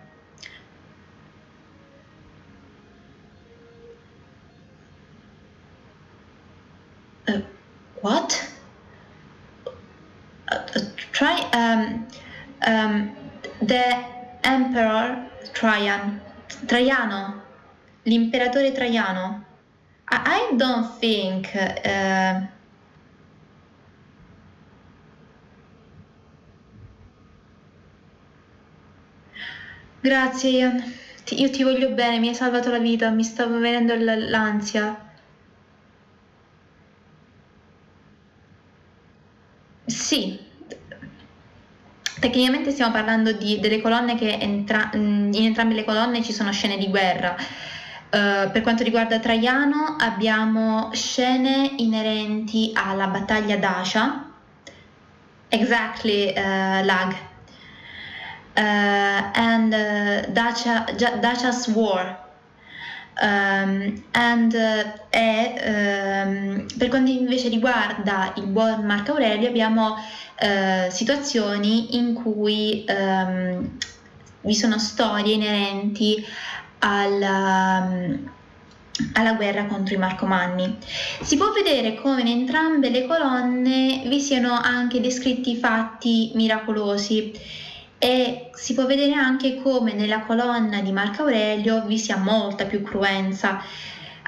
[7.33, 7.45] uh,
[8.01, 8.57] what?
[10.51, 10.81] Uh,
[11.11, 12.07] try um,
[12.67, 13.15] um,
[13.61, 16.21] the emperor Trajan,
[16.67, 17.43] Traiano,
[18.05, 19.45] l'imperatore Traiano.
[20.11, 22.47] I, I don't think uh,
[30.01, 30.83] Grazie Ian,
[31.31, 34.99] io ti voglio bene, mi hai salvato la vita, mi stava venendo l'ansia.
[39.87, 40.39] Sì,
[42.21, 46.77] Tecnicamente stiamo parlando di, delle colonne che entra, in entrambe le colonne ci sono scene
[46.77, 47.37] di guerra.
[48.11, 54.25] Uh, per quanto riguarda Traiano abbiamo scene inerenti alla battaglia d'Acia,
[55.49, 57.13] exactly uh, lag,
[58.55, 60.87] uh, and Dacia,
[61.21, 62.27] Dacia's War.
[63.21, 64.55] Um, and,
[65.11, 69.97] e, um, per quanto invece riguarda il buon Marco Aurelio abbiamo
[70.41, 73.79] eh, situazioni in cui ehm,
[74.43, 76.25] vi sono storie inerenti
[76.79, 77.89] alla,
[79.15, 80.77] alla guerra contro i Marcomanni.
[81.23, 87.33] Si può vedere come in entrambe le colonne vi siano anche descritti fatti miracolosi
[87.99, 92.83] e si può vedere anche come nella colonna di Marco Aurelio vi sia molta più
[92.83, 93.61] cruenza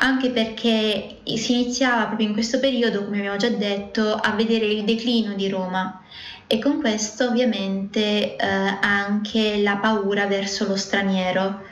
[0.03, 4.85] anche perché si iniziava proprio in questo periodo, come abbiamo già detto, a vedere il
[4.85, 6.03] declino di Roma
[6.47, 11.69] e con questo ovviamente eh, anche la paura verso lo straniero.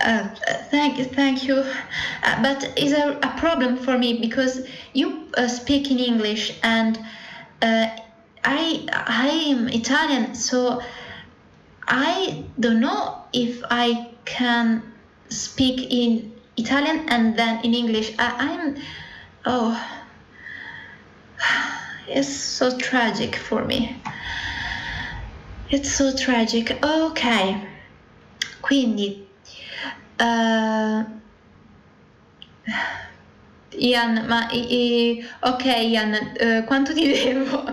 [0.00, 0.28] Uh,
[0.70, 1.56] thank, thank you.
[1.56, 4.62] Uh, but is there a problem for me because
[4.92, 6.96] you uh, speak in English and
[7.62, 7.86] uh,
[8.44, 10.80] I I am Italian, so
[11.88, 14.82] I don't know if I can
[15.30, 18.12] speak in Italian and then in English.
[18.18, 18.76] I, I'm
[19.46, 19.72] oh
[22.08, 23.96] it's so tragic for me.
[25.70, 26.78] It's so tragic.
[26.82, 27.24] Ok,
[28.60, 29.24] quindi
[30.20, 31.04] uh,
[33.78, 37.64] Ian, ma i, ok Ian, uh, quanto ti devo?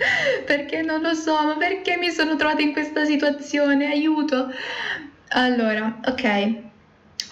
[0.46, 3.86] perché non lo so, ma perché mi sono trovata in questa situazione?
[3.86, 4.50] Aiuto!
[5.28, 6.68] Allora, ok.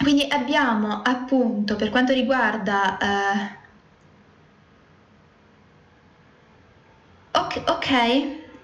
[0.01, 3.57] Quindi abbiamo appunto per quanto riguarda...
[7.33, 7.89] Uh, ok, ok,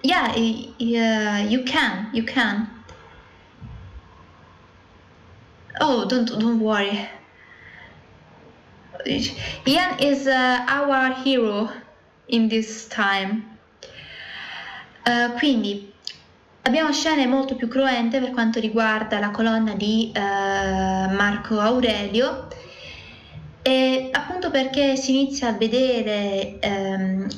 [0.02, 2.74] yeah, uh, you can, you can.
[5.78, 7.06] Oh, don't don't worry.
[9.66, 11.70] Ian is uh, our hero
[12.28, 13.55] in this time.
[15.06, 15.92] Uh, quindi
[16.62, 22.48] abbiamo scene molto più cruente per quanto riguarda la colonna di uh, Marco Aurelio.
[23.62, 27.28] E appunto perché si inizia a vedere um,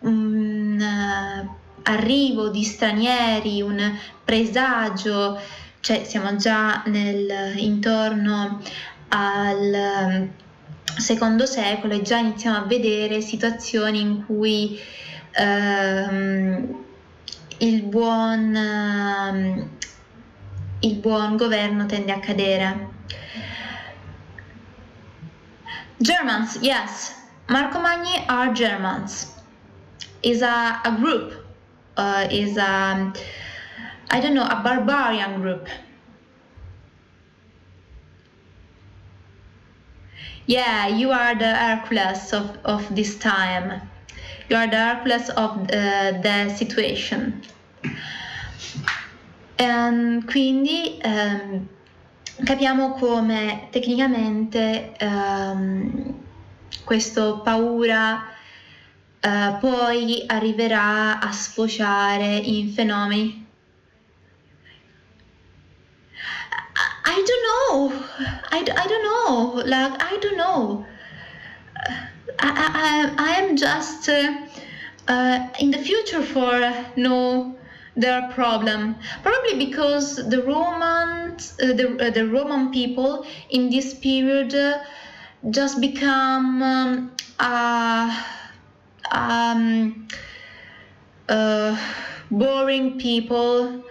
[0.00, 5.38] un uh, arrivo di stranieri, un presagio,
[5.80, 8.62] cioè siamo già nel, intorno
[9.08, 10.28] al
[10.96, 14.78] secondo secolo e già iniziamo a vedere situazioni in cui
[15.32, 16.88] ehm,
[17.60, 19.68] il, buon, ehm,
[20.80, 22.88] il buon governo tende a cadere.
[25.98, 27.14] Germans, yes,
[27.48, 29.36] Marco Magni are Germans.
[30.22, 31.32] Is a, a group,
[31.96, 33.12] uh, is a,
[34.10, 35.68] I don't know, a barbarian group.
[40.46, 43.89] Yeah, you are the Hercules of, of this time.
[44.50, 47.40] You are the Hercules of uh, the situation.
[49.60, 51.68] Um, quindi um,
[52.42, 56.18] capiamo come tecnicamente um,
[56.82, 58.24] questo paura
[59.22, 63.46] uh, poi arriverà a sfociare in fenomeni
[67.04, 68.04] I don't know.
[68.50, 69.62] I, I don't know.
[69.64, 70.86] Like I don't know.
[72.40, 74.46] I I I am just uh,
[75.08, 77.56] uh, in the future for no
[77.96, 78.96] their problem.
[79.22, 84.78] Probably because the Romans, uh, the uh, the Roman people in this period uh,
[85.50, 88.24] just become um, uh,
[89.10, 90.08] um,
[92.30, 93.82] boring people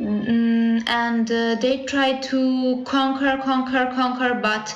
[0.00, 4.74] Mm, and they try to conquer, conquer, conquer, but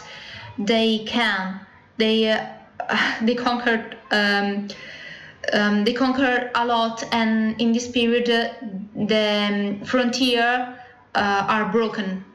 [0.58, 1.60] they can.
[1.96, 2.46] They
[3.22, 3.96] they conquered.
[4.10, 4.68] Um,
[5.52, 8.54] um, they conquer a lot, and in this period, uh,
[9.06, 10.78] the um, frontier
[11.14, 12.24] uh, are broken.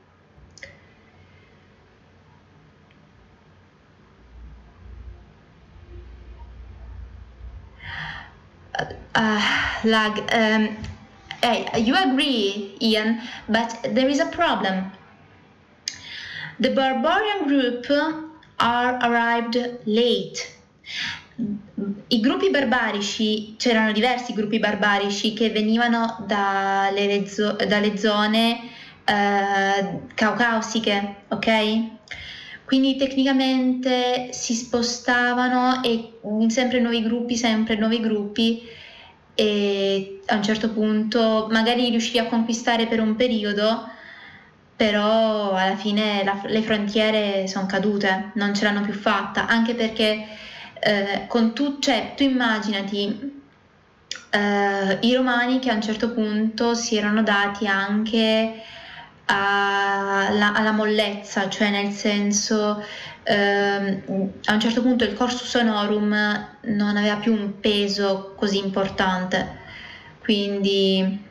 [9.16, 9.42] Uh,
[9.84, 10.22] lag.
[10.32, 10.78] Um,
[11.42, 14.92] Hey, you agree, Ian, but there is a problem.
[16.60, 18.29] The barbarian group
[18.60, 20.58] are arrived late.
[22.08, 27.26] I gruppi barbarici, c'erano diversi gruppi barbarici che venivano dalle,
[27.66, 28.60] dalle zone
[29.06, 31.98] eh, caucasiche, ok?
[32.66, 36.20] Quindi tecnicamente si spostavano e
[36.50, 38.62] sempre nuovi gruppi, sempre nuovi gruppi
[39.34, 43.90] e a un certo punto magari riuscivi a conquistare per un periodo,
[44.80, 50.26] però alla fine la, le frontiere sono cadute, non ce l'hanno più fatta, anche perché
[50.80, 53.42] eh, con tu, cioè, tu immaginati
[54.30, 58.62] eh, i romani che a un certo punto si erano dati anche
[59.26, 62.82] alla, alla mollezza, cioè nel senso
[63.24, 69.58] ehm, a un certo punto il corsus honorum non aveva più un peso così importante,
[70.22, 71.28] quindi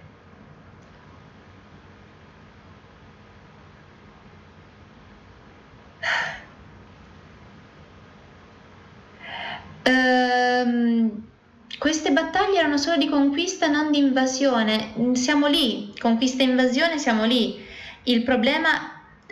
[9.89, 11.23] ehm,
[11.78, 14.93] queste battaglie erano solo di conquista, non di invasione.
[15.12, 17.65] Siamo lì, conquista e invasione, siamo lì.
[18.05, 18.69] Il problema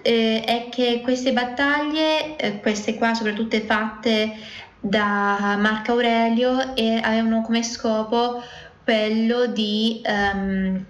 [0.03, 4.33] eh, è che queste battaglie, eh, queste qua soprattutto fatte
[4.79, 8.43] da Marco Aurelio, e avevano come scopo
[8.85, 10.85] quello di, um,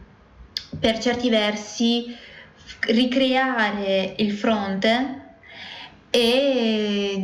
[0.78, 2.14] per certi versi,
[2.88, 5.22] ricreare il fronte
[6.10, 7.16] e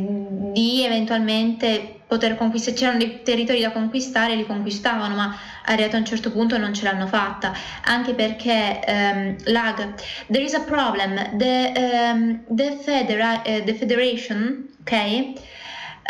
[0.51, 5.35] di eventualmente poter conquistare, c'erano dei territori da conquistare, li conquistavano, ma
[5.65, 7.53] arrivato a un certo punto non ce l'hanno fatta,
[7.85, 9.95] anche perché um, lag,
[10.29, 15.33] there is a problem, the, um, the, federa- uh, the federation, ok,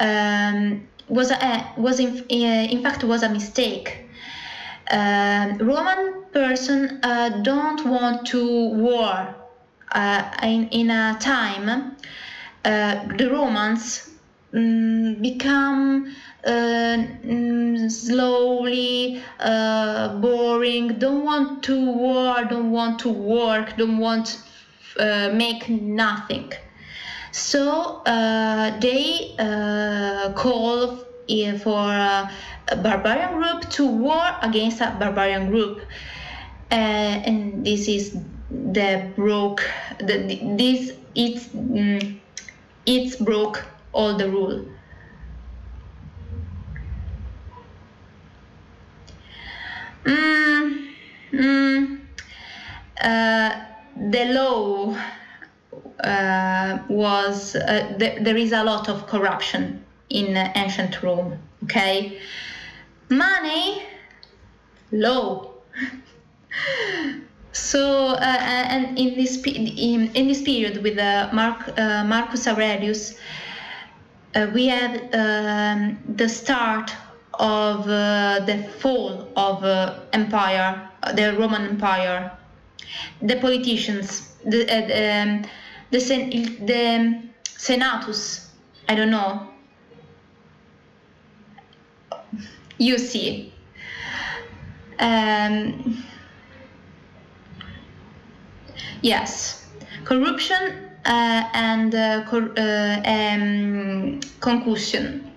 [0.02, 4.10] um, was, a, uh, was in, uh, in fact was a mistake.
[4.92, 9.34] Uh, Roman person uh, don't want to war
[9.94, 11.96] uh, in, in a time
[12.64, 14.13] the Romans
[14.54, 16.14] um, become
[16.46, 24.40] uh, mm, slowly uh, boring don't want to war don't want to work don't want
[25.00, 26.52] uh, make nothing
[27.32, 31.04] so uh, they uh, call
[31.58, 32.30] for a
[32.78, 35.82] barbarian group to war against a barbarian group.
[36.72, 38.18] Uh, and this is
[38.52, 39.64] the broke
[40.00, 42.20] the, this it's mm,
[42.86, 44.66] it's broke all the rule
[50.04, 50.94] mm,
[51.32, 52.00] mm,
[53.02, 53.66] uh,
[53.96, 54.96] the law
[56.04, 61.40] uh, was uh, th- there is a lot of corruption in ancient Rome.
[61.64, 62.20] Okay,
[63.10, 63.84] money,
[64.92, 65.52] law.
[67.52, 73.18] so uh, and in this in, in this period with uh, Mark, uh, Marcus Aurelius,
[74.54, 76.92] we have um, the start
[77.36, 79.64] of the fall of
[80.14, 82.32] empire, the Roman Empire.
[83.22, 85.46] The politicians, the um,
[85.92, 86.30] the, sen-
[86.66, 88.52] the senatus,
[88.90, 89.48] I don't know.
[92.78, 93.54] You see.
[95.00, 96.04] Um,
[99.02, 99.68] yes,
[100.04, 105.32] corruption uh, and uh, uh, um, concussion.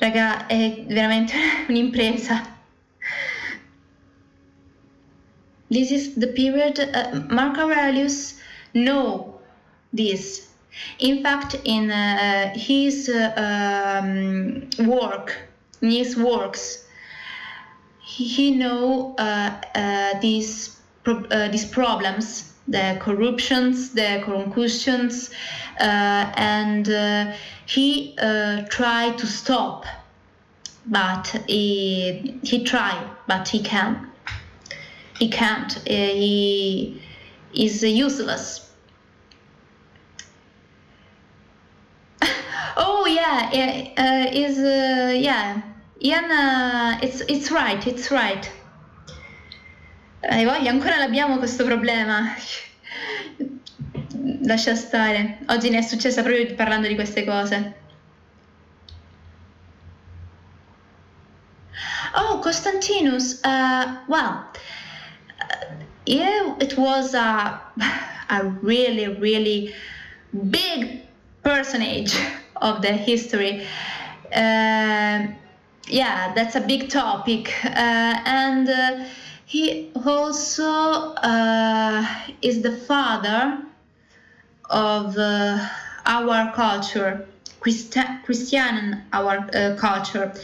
[0.00, 1.34] Raga, è veramente
[1.68, 2.56] un'impresa.
[5.70, 8.40] This is the period uh, Mark Aurelius
[8.72, 9.40] know
[9.92, 10.48] this.
[10.98, 13.32] In fact, in uh, his uh,
[14.02, 15.36] um, work,
[15.82, 16.84] in his works,
[18.00, 25.30] he, he know uh, uh, these pro- uh, these problems, the corruptions, the concussions,
[25.78, 26.86] and
[27.66, 28.14] he
[28.70, 29.86] tried to stop,
[30.86, 34.08] but he he tried, but he can't
[35.18, 35.76] he can't.
[35.78, 37.00] Uh, he
[37.52, 38.70] is useless.
[42.76, 43.50] oh yeah,
[43.98, 45.62] uh, is uh, yeah.
[46.00, 48.50] Uh, it's it's right, it's right.
[50.20, 52.34] Hai voglia, ancora l'abbiamo questo problema.
[54.42, 55.38] Lascia stare.
[55.46, 57.74] Oggi ne è successa proprio parlando di queste cose.
[62.16, 63.40] Oh, Constantinus.
[63.44, 64.50] Uh, well,
[66.04, 67.60] yeah, it was a,
[68.28, 69.72] a really, really
[70.32, 71.02] big
[71.42, 72.12] personage
[72.54, 73.64] of the history.
[74.34, 75.28] Uh,
[75.86, 77.54] yeah, that's a big topic.
[77.64, 79.04] Uh, and uh,
[79.48, 82.06] he also uh,
[82.42, 83.58] is the father
[84.68, 85.66] of uh,
[86.04, 87.26] our culture,
[87.58, 90.34] Christi- Christian our uh, culture.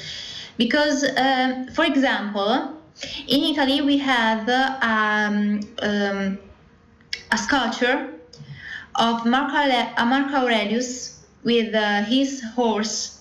[0.57, 1.05] Because,
[1.75, 2.81] for example,
[3.29, 4.49] in Italy, we have
[4.81, 6.39] um, um,
[7.31, 8.09] a sculpture
[8.95, 13.21] of Marco, uh, Marco Aurelius with uh, his horse,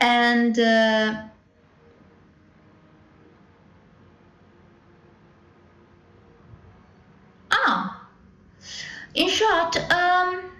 [0.00, 1.24] and uh,
[7.66, 8.08] ah,
[9.14, 10.50] in short, um,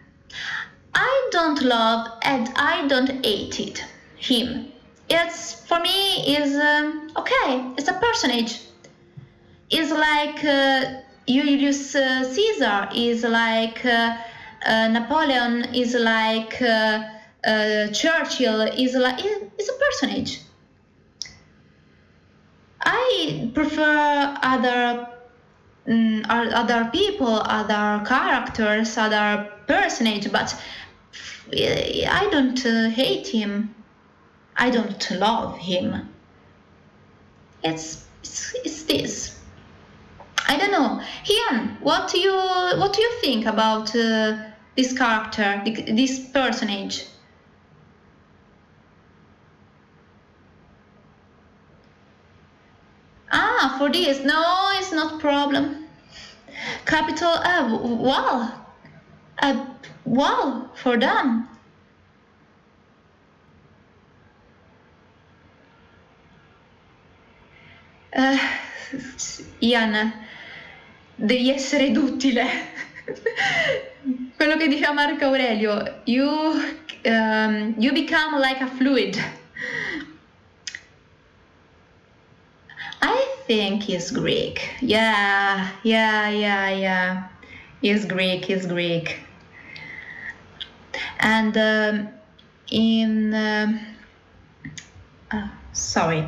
[0.95, 3.85] I don't love and I don't hate it
[4.17, 4.73] him.
[5.09, 8.61] It's for me is um, okay it's a personage.
[9.71, 14.17] It's like uh, Julius uh, Caesar is like uh,
[14.67, 17.03] uh Napoleon is like uh,
[17.45, 19.25] uh, Churchill is like
[19.59, 20.41] is a personage.
[22.87, 25.14] I prefer other
[25.89, 30.57] um, other people other characters other personage but
[31.53, 32.59] I don't
[32.93, 33.75] hate him
[34.57, 36.09] I don't love him.
[37.63, 39.41] It's, it's, it's this.
[40.47, 41.03] I don't know.
[41.29, 44.37] Ian, what do you what do you think about uh,
[44.77, 47.07] this character, this personage?
[53.47, 55.85] Ah, for this, no, it's not problem.
[56.87, 58.67] Capital, uh, well,
[59.43, 59.67] uh,
[60.07, 61.47] well, for them.
[68.17, 68.39] Uh,
[69.63, 70.13] Ian,
[71.17, 72.47] devi essere duttile.
[74.37, 76.29] Quello che diceva Marco Aurelio, you,
[77.05, 79.44] um, you become like a fluid.
[83.07, 84.67] I think he's Greek.
[84.81, 87.29] Yeah, yeah, yeah, yeah.
[87.83, 89.19] He's Greek, he's Greek.
[91.21, 92.09] And um,
[92.71, 93.35] in.
[93.35, 93.81] Um,
[95.31, 96.27] uh, sorry.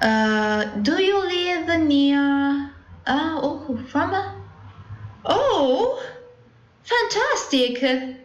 [0.00, 2.72] Uh, do you live near?
[3.06, 4.10] Uh, oh, from?
[5.26, 6.02] Oh,
[6.82, 8.16] fantastic!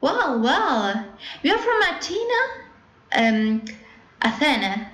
[0.00, 1.04] Wow, wow.
[1.44, 2.42] You're from Athena?
[3.12, 3.64] Um,
[4.20, 4.90] Athena.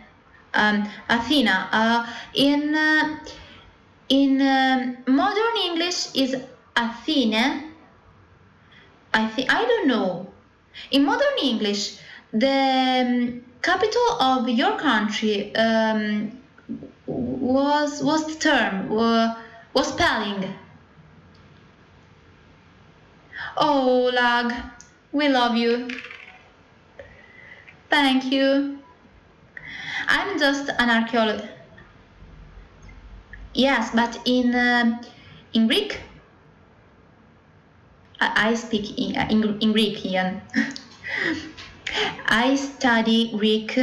[0.54, 1.68] Um, Athena.
[1.72, 3.18] Uh, in uh,
[4.08, 6.36] in um, modern English is
[6.76, 7.64] Athena.
[9.14, 10.32] I think I don't know.
[10.90, 11.98] In modern English,
[12.32, 16.32] the um, capital of your country um,
[17.06, 19.34] was was the term uh,
[19.74, 20.52] was spelling.
[23.56, 24.52] Oh, lag.
[25.12, 26.00] We love you.
[27.90, 28.79] Thank you.
[30.10, 31.48] I'm just an archaeologist.
[33.54, 35.00] Yes, but in uh,
[35.52, 36.00] in Greek,
[38.20, 40.42] I, I speak in, uh, in, in Greek, Ian.
[42.26, 43.78] I study Greek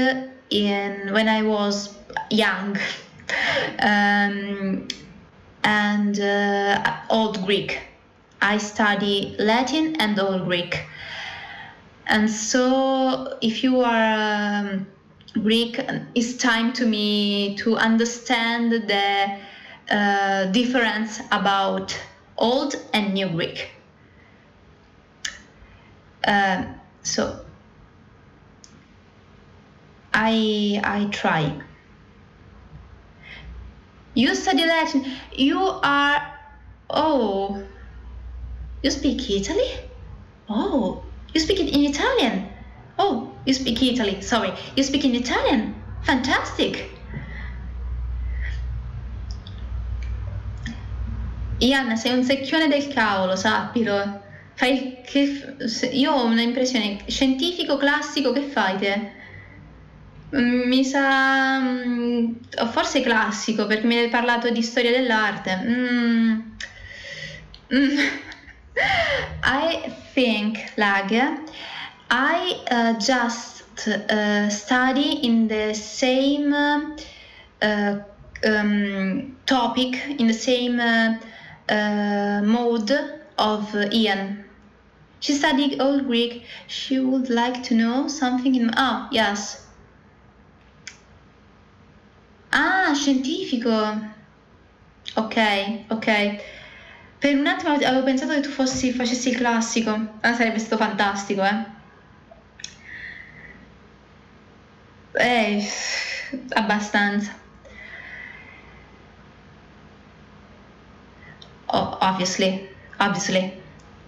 [0.50, 1.96] in when I was
[2.30, 2.78] young,
[3.80, 4.88] um,
[5.64, 7.80] and uh, Old Greek.
[8.42, 10.84] I study Latin and Old Greek.
[12.06, 14.88] And so, if you are um,
[15.42, 15.80] Greek,
[16.16, 19.38] it's time to me to understand the
[19.90, 21.98] uh, difference about
[22.38, 23.70] Old and New Greek.
[26.26, 26.66] Uh,
[27.04, 27.40] so,
[30.14, 31.62] I I try.
[34.14, 35.06] You study Latin.
[35.32, 36.34] You are.
[36.90, 37.64] Oh,
[38.82, 39.72] you speak Italy?
[40.50, 41.04] Oh,
[41.34, 42.57] you speak it in Italian.
[42.98, 44.22] Oh, you speak Italy.
[44.22, 45.76] Sorry, you speak in Italian.
[46.02, 46.98] Fantastic.
[51.60, 54.22] Ian, sei un secchione del cavolo, sappilo.
[54.56, 55.58] Fai che,
[55.92, 59.12] io ho un'impressione scientifico classico, che fai te?
[60.36, 62.34] Mm, mi sa mm,
[62.72, 65.56] forse classico perché mi hai parlato di storia dell'arte.
[65.64, 66.40] Mm.
[67.74, 67.98] Mm.
[69.44, 71.12] I think lag
[72.10, 78.00] I uh, just uh, study in the same uh,
[78.46, 82.92] um, topic, in the same uh, mode
[83.38, 84.46] of Ian.
[85.20, 86.46] She studied Old Greek.
[86.68, 88.72] She would like to know something in.
[88.76, 89.66] Ah, yes.
[92.54, 94.16] Ah, scientifico.
[95.16, 95.36] Ok,
[95.90, 96.40] ok.
[97.20, 100.20] Per un attimo avevo pensato che tu fossi, facessi il classico.
[100.22, 101.77] Ah, sarebbe stato fantastico, eh.
[105.20, 105.68] Eh,
[106.56, 107.32] abbastanza.
[111.70, 112.70] Oh, obviously,
[113.00, 113.54] obviously,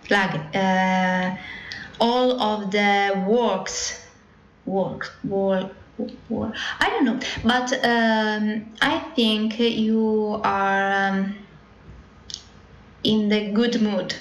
[0.09, 1.35] like uh,
[1.99, 4.05] all of the works,
[4.65, 5.71] work, work,
[6.29, 6.55] work.
[6.79, 11.35] I don't know, but um, I think you are um,
[13.03, 14.15] in the good mood.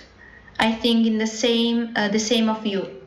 [0.59, 2.97] I think in the same, uh, the same of you.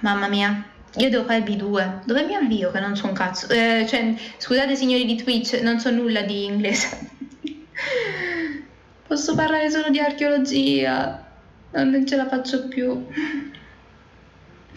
[0.00, 0.64] Mamma mia,
[0.96, 2.04] io devo fare il B2.
[2.04, 3.48] Dove mi avvio che non so un cazzo?
[3.48, 7.10] Eh, cioè, scusate signori di Twitch, non so nulla di inglese.
[9.06, 11.24] Posso parlare solo di archeologia.
[11.72, 13.06] Non ce la faccio più.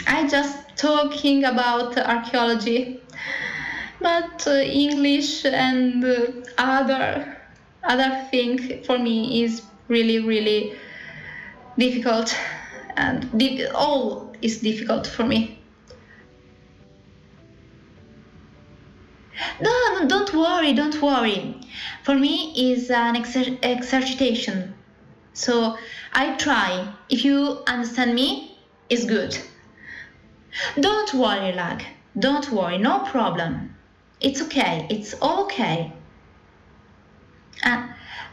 [0.07, 2.99] I just talking about archaeology.
[3.99, 6.03] But uh, English and
[6.57, 7.37] other
[7.83, 10.73] other thing for me is really really
[11.77, 12.33] difficult
[12.95, 15.59] and di- all is difficult for me.
[19.61, 21.55] No, don't worry, don't worry.
[22.03, 24.73] For me, is an exer- exercitation.
[25.33, 25.77] So
[26.13, 26.93] I try.
[27.09, 28.57] If you understand me,
[28.89, 29.37] it's good.
[30.79, 31.83] Don't worry, lag.
[32.17, 33.75] Don't worry, no problem.
[34.19, 34.87] It's okay.
[34.89, 35.93] It's okay.
[37.63, 37.87] Uh,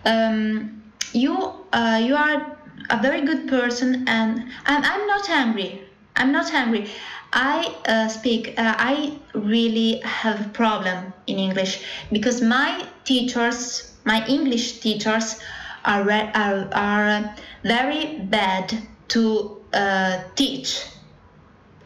[0.04, 1.36] um, you
[1.72, 2.56] uh, you are
[2.90, 5.85] a very good person, and, and I'm not angry.
[6.16, 6.90] I'm not angry.
[7.32, 8.54] I uh, speak.
[8.58, 15.38] Uh, I really have a problem in English because my teachers, my English teachers,
[15.84, 18.74] are re- are, are very bad
[19.08, 20.82] to uh, teach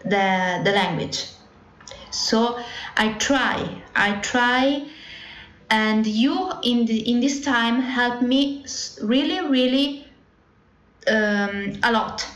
[0.05, 1.27] the the language.
[2.11, 2.59] So
[2.97, 3.83] I try.
[3.95, 4.87] I try
[5.71, 8.65] and you in the, in this time help me
[9.03, 10.07] really really
[11.07, 12.27] um, a lot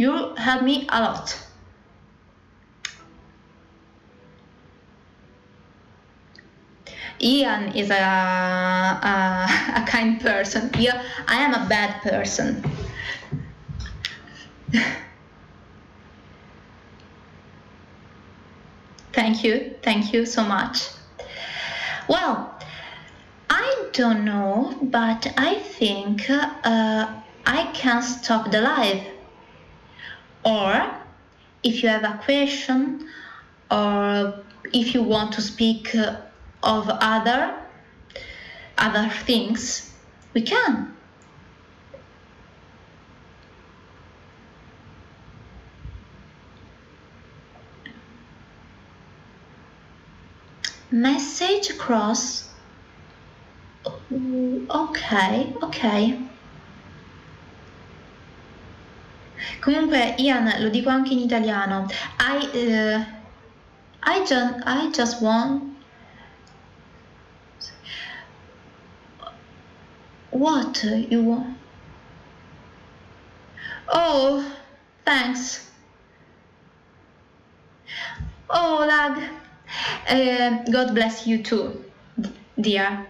[0.00, 1.26] you help me a lot
[7.22, 9.46] Ian is a, a,
[9.76, 10.70] a kind person.
[10.78, 12.64] Yeah, I am a bad person.
[19.12, 20.88] thank you, thank you so much.
[22.08, 22.58] Well,
[23.50, 29.06] I don't know, but I think uh, I can't stop the life.
[30.44, 30.90] Or
[31.62, 33.08] if you have a question
[33.70, 36.16] or if you want to speak uh,
[36.62, 37.56] of other
[38.78, 39.94] other things,
[40.32, 40.94] we can.
[50.90, 52.48] Message across.
[54.68, 56.18] Ok, ok.
[59.60, 61.86] Comunque, Ian, lo dico anche in italiano.
[62.18, 63.04] I, uh,
[64.02, 65.76] I, just, I just want.
[70.30, 71.56] What you want?
[73.88, 74.44] Oh,
[75.04, 75.68] thanks.
[78.48, 79.18] Oh, lag.
[80.08, 81.84] Uh, God bless you too,
[82.60, 83.06] dear.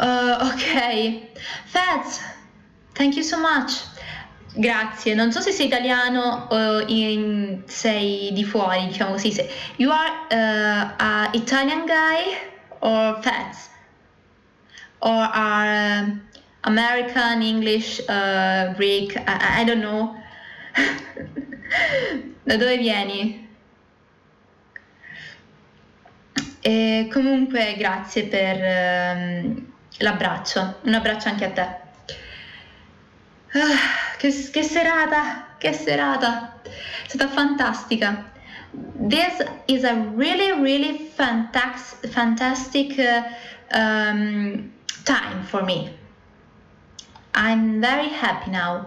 [0.00, 1.28] Uh, ok,
[1.66, 2.20] Fats,
[2.94, 3.84] thank you so much.
[4.56, 9.30] Grazie, non so se sei italiano o in, sei di fuori, diciamo così.
[9.30, 9.46] Se,
[9.76, 12.34] you are uh, a Italian guy
[12.80, 13.68] or Fats?
[15.00, 16.16] Or are uh,
[16.62, 20.16] American, English, uh, Greek, I, I don't know.
[22.44, 23.48] da dove vieni?
[26.62, 29.69] E comunque grazie per um,
[30.00, 31.78] l'abbraccio, un abbraccio anche a te.
[33.52, 38.28] Ah, che, che serata, che serata, è stata fantastica.
[39.08, 44.72] This is a really, really fantastic, fantastic uh, um,
[45.04, 45.92] time for me.
[47.34, 48.86] I'm very happy now.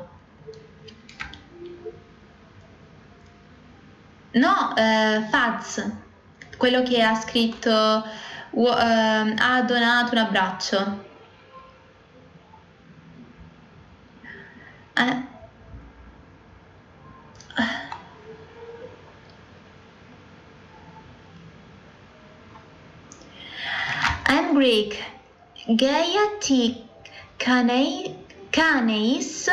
[4.34, 5.84] No, uh, Faz,
[6.58, 8.04] quello che ha scritto
[8.54, 11.12] uh, ha donato un abbraccio.
[14.96, 15.24] Uh,
[24.28, 25.04] I'm Greek.
[25.68, 26.84] Gaia T.
[28.50, 29.48] Caneis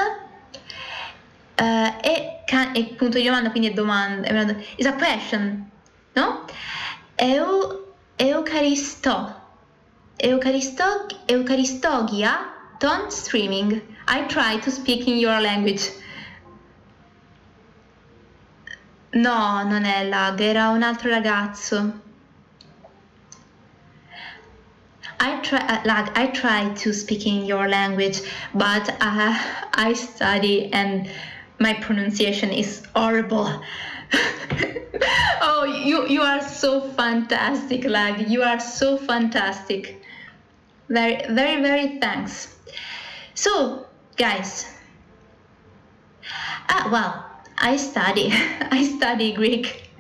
[1.60, 5.70] uh, e, can, e punto di domanda, quindi è domanda, è is a question,
[6.14, 6.44] no?
[7.16, 7.89] Eu,
[8.20, 9.34] Eucaristo,
[10.22, 12.38] Eucaristo, Eucaristogia,
[12.78, 13.80] don't streaming.
[14.06, 15.90] I try to speak in your language.
[19.14, 21.92] No, non è lag, era un altro ragazzo.
[25.18, 28.20] I try, uh, like I try to speak in your language,
[28.55, 29.34] but uh,
[29.74, 31.10] I study and
[31.59, 33.62] my pronunciation is horrible.
[35.40, 38.28] oh, you you are so fantastic, Lag.
[38.28, 40.02] You are so fantastic.
[40.88, 42.56] Very very very thanks.
[43.34, 44.66] So, guys.
[46.68, 47.26] Ah, well,
[47.58, 48.30] I study.
[48.70, 49.90] I study Greek.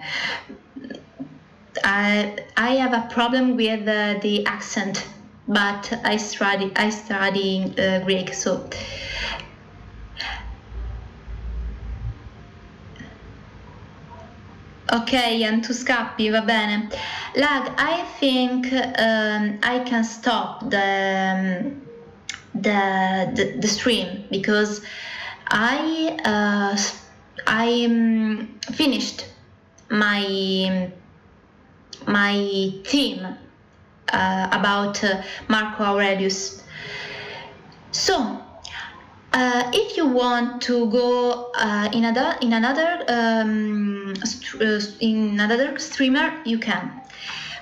[1.84, 5.06] I I have a problem with uh, the accent,
[5.48, 8.68] but I study I study uh, Greek, so
[14.92, 16.90] Ok, and to scappi, va bene.
[17.36, 20.76] Lag, I think um, I can stop the,
[21.36, 21.82] um,
[22.54, 24.80] the, the, the stream because
[25.46, 26.76] I uh,
[27.46, 29.26] I um, finished
[29.90, 30.90] my
[32.06, 33.26] my theme
[34.12, 36.62] uh, about uh, Marco Aurelius.
[37.92, 38.40] So
[39.32, 44.14] uh, if you want to go uh, in, other, in another um,
[44.60, 47.00] uh, in another streamer, you can.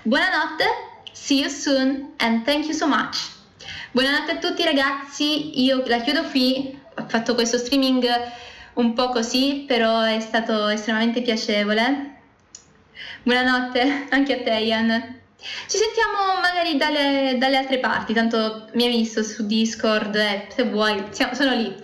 [0.06, 0.66] Buonanotte,
[1.12, 3.30] see you soon and thank you so much.
[3.92, 8.06] Buonanotte a tutti ragazzi, io la chiudo qui, ho fatto questo streaming
[8.74, 12.16] un po' così, però è stato estremamente piacevole.
[13.22, 15.17] Buonanotte anche a te Ian.
[15.40, 20.64] Ci sentiamo magari dalle, dalle, altre parti, tanto mi hai visto su Discord, eh, se
[20.64, 21.74] vuoi, siamo, sono lì.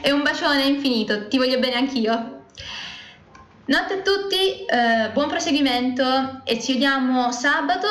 [0.00, 2.44] E un bacione infinito, ti voglio bene anch'io.
[3.66, 7.86] Notte a tutti, eh, buon proseguimento e ci vediamo sabato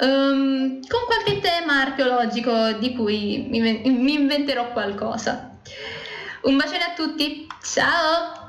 [0.00, 5.58] um, con qualche tema archeologico di cui mi, mi inventerò qualcosa.
[6.42, 8.45] Un bacione a tutti, ciao!